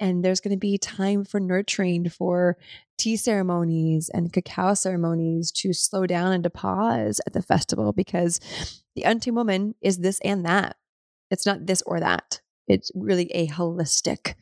And 0.00 0.24
there's 0.24 0.40
going 0.40 0.54
to 0.54 0.58
be 0.58 0.78
time 0.78 1.24
for 1.24 1.40
nurturing 1.40 2.08
for 2.08 2.56
tea 2.98 3.16
ceremonies 3.16 4.08
and 4.08 4.32
cacao 4.32 4.74
ceremonies 4.74 5.50
to 5.52 5.72
slow 5.72 6.06
down 6.06 6.32
and 6.32 6.44
to 6.44 6.50
pause 6.50 7.20
at 7.26 7.32
the 7.32 7.42
festival 7.42 7.92
because 7.92 8.38
the 8.94 9.02
untamed 9.02 9.36
woman 9.36 9.74
is 9.80 9.98
this 9.98 10.20
and 10.20 10.44
that 10.44 10.76
it's 11.30 11.46
not 11.46 11.66
this 11.66 11.82
or 11.82 12.00
that 12.00 12.40
it's 12.66 12.90
really 12.94 13.30
a 13.32 13.48
holistic 13.48 14.34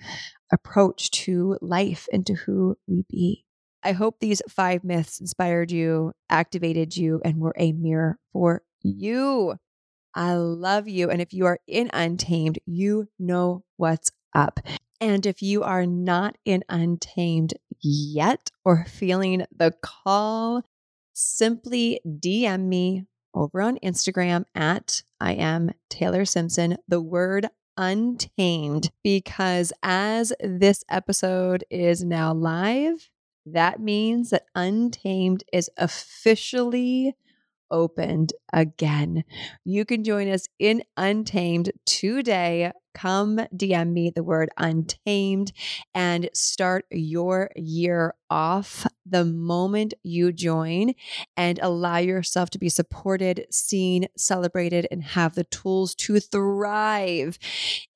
approach 0.53 1.11
to 1.11 1.59
life 1.61 2.09
and 2.12 2.27
to 2.27 2.35
who 2.35 2.77
we 2.87 3.05
be 3.09 3.44
i 3.83 3.92
hope 3.92 4.20
these 4.20 4.42
five 4.49 4.85
myths 4.85 5.20
inspired 5.20 5.70
you 5.70 6.12
activated 6.31 6.96
you 6.96 7.20
and 7.25 7.38
were 7.38 7.55
a 7.57 7.72
mirror 7.72 8.18
for 8.33 8.62
you 8.83 9.55
I 10.16 10.35
love 10.37 10.88
you. 10.88 11.11
And 11.11 11.20
if 11.20 11.35
you 11.35 11.44
are 11.44 11.59
in 11.68 11.90
Untamed, 11.92 12.59
you 12.64 13.09
know 13.18 13.64
what's 13.77 14.11
up. 14.35 14.61
And 14.99 15.27
if 15.27 15.42
you 15.42 15.62
are 15.62 15.85
not 15.85 16.37
in 16.46 16.64
Untamed 16.70 17.53
yet 17.83 18.51
or 18.64 18.87
feeling 18.87 19.44
the 19.55 19.75
call, 19.83 20.62
simply 21.12 22.01
DM 22.07 22.62
me 22.62 23.05
over 23.37 23.61
on 23.61 23.79
Instagram 23.85 24.44
at 24.55 25.03
I 25.20 25.35
am 25.35 25.70
Taylor 25.88 26.25
Simpson, 26.25 26.79
the 26.88 27.01
word 27.01 27.49
untamed, 27.77 28.90
because 29.05 29.72
as 29.83 30.33
this 30.40 30.83
episode 30.88 31.64
is 31.70 32.03
now 32.03 32.33
live, 32.33 33.11
that 33.44 33.81
means 33.81 34.31
that 34.31 34.46
Untamed 34.55 35.44
is 35.53 35.70
officially 35.77 37.14
opened 37.70 38.33
again. 38.52 39.24
You 39.64 39.85
can 39.85 40.05
join 40.05 40.29
us 40.29 40.48
in 40.59 40.83
Untamed 40.96 41.72
today. 41.85 42.72
Come 42.94 43.40
DM 43.55 43.92
me 43.92 44.11
the 44.11 44.22
word 44.22 44.48
untamed 44.57 45.52
and 45.94 46.31
start 46.33 46.87
your 46.90 47.50
year 47.55 48.14
off 48.31 48.87
the 49.05 49.26
moment 49.26 49.92
you 50.02 50.33
join 50.33 50.94
and 51.37 51.59
allow 51.61 51.98
yourself 51.98 52.48
to 52.50 52.59
be 52.59 52.70
supported, 52.70 53.44
seen, 53.50 54.07
celebrated, 54.16 54.88
and 54.90 55.05
have 55.05 55.35
the 55.35 55.44
tools 55.44 55.94
to 55.96 56.18
thrive 56.20 57.38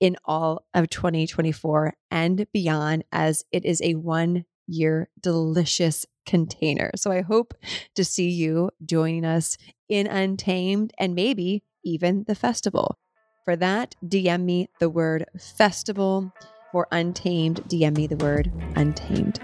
in 0.00 0.18
all 0.26 0.66
of 0.74 0.90
2024 0.90 1.94
and 2.10 2.46
beyond 2.52 3.02
as 3.10 3.44
it 3.52 3.64
is 3.64 3.80
a 3.80 3.94
one 3.94 4.44
year 4.66 5.08
delicious 5.18 6.04
container. 6.30 6.92
So 6.94 7.10
I 7.10 7.22
hope 7.22 7.54
to 7.96 8.04
see 8.04 8.30
you 8.30 8.70
joining 8.86 9.24
us 9.24 9.58
in 9.88 10.06
Untamed 10.06 10.92
and 10.96 11.16
maybe 11.16 11.64
even 11.84 12.24
the 12.28 12.36
festival. 12.36 12.96
For 13.44 13.56
that, 13.56 13.96
DM 14.06 14.44
me 14.44 14.68
the 14.78 14.88
word 14.88 15.24
festival. 15.36 16.32
For 16.70 16.86
Untamed, 16.92 17.64
DM 17.64 17.96
me 17.96 18.06
the 18.06 18.16
word 18.16 18.52
untamed. 18.76 19.40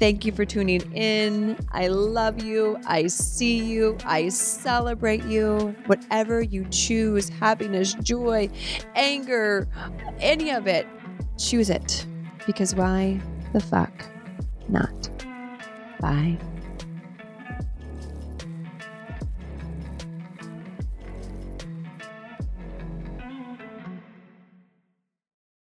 Thank 0.00 0.24
you 0.24 0.32
for 0.32 0.44
tuning 0.44 0.92
in. 0.92 1.56
I 1.70 1.86
love 1.86 2.42
you. 2.42 2.78
I 2.84 3.06
see 3.06 3.62
you. 3.64 3.96
I 4.04 4.28
celebrate 4.30 5.22
you. 5.22 5.76
Whatever 5.86 6.42
you 6.42 6.66
choose 6.70 7.28
happiness, 7.28 7.94
joy, 8.02 8.48
anger, 8.96 9.68
any 10.18 10.50
of 10.50 10.66
it 10.66 10.88
choose 11.38 11.70
it. 11.70 12.04
Because 12.44 12.74
why 12.74 13.20
the 13.52 13.60
fuck 13.60 14.04
not? 14.68 15.13
Bye. 16.00 16.38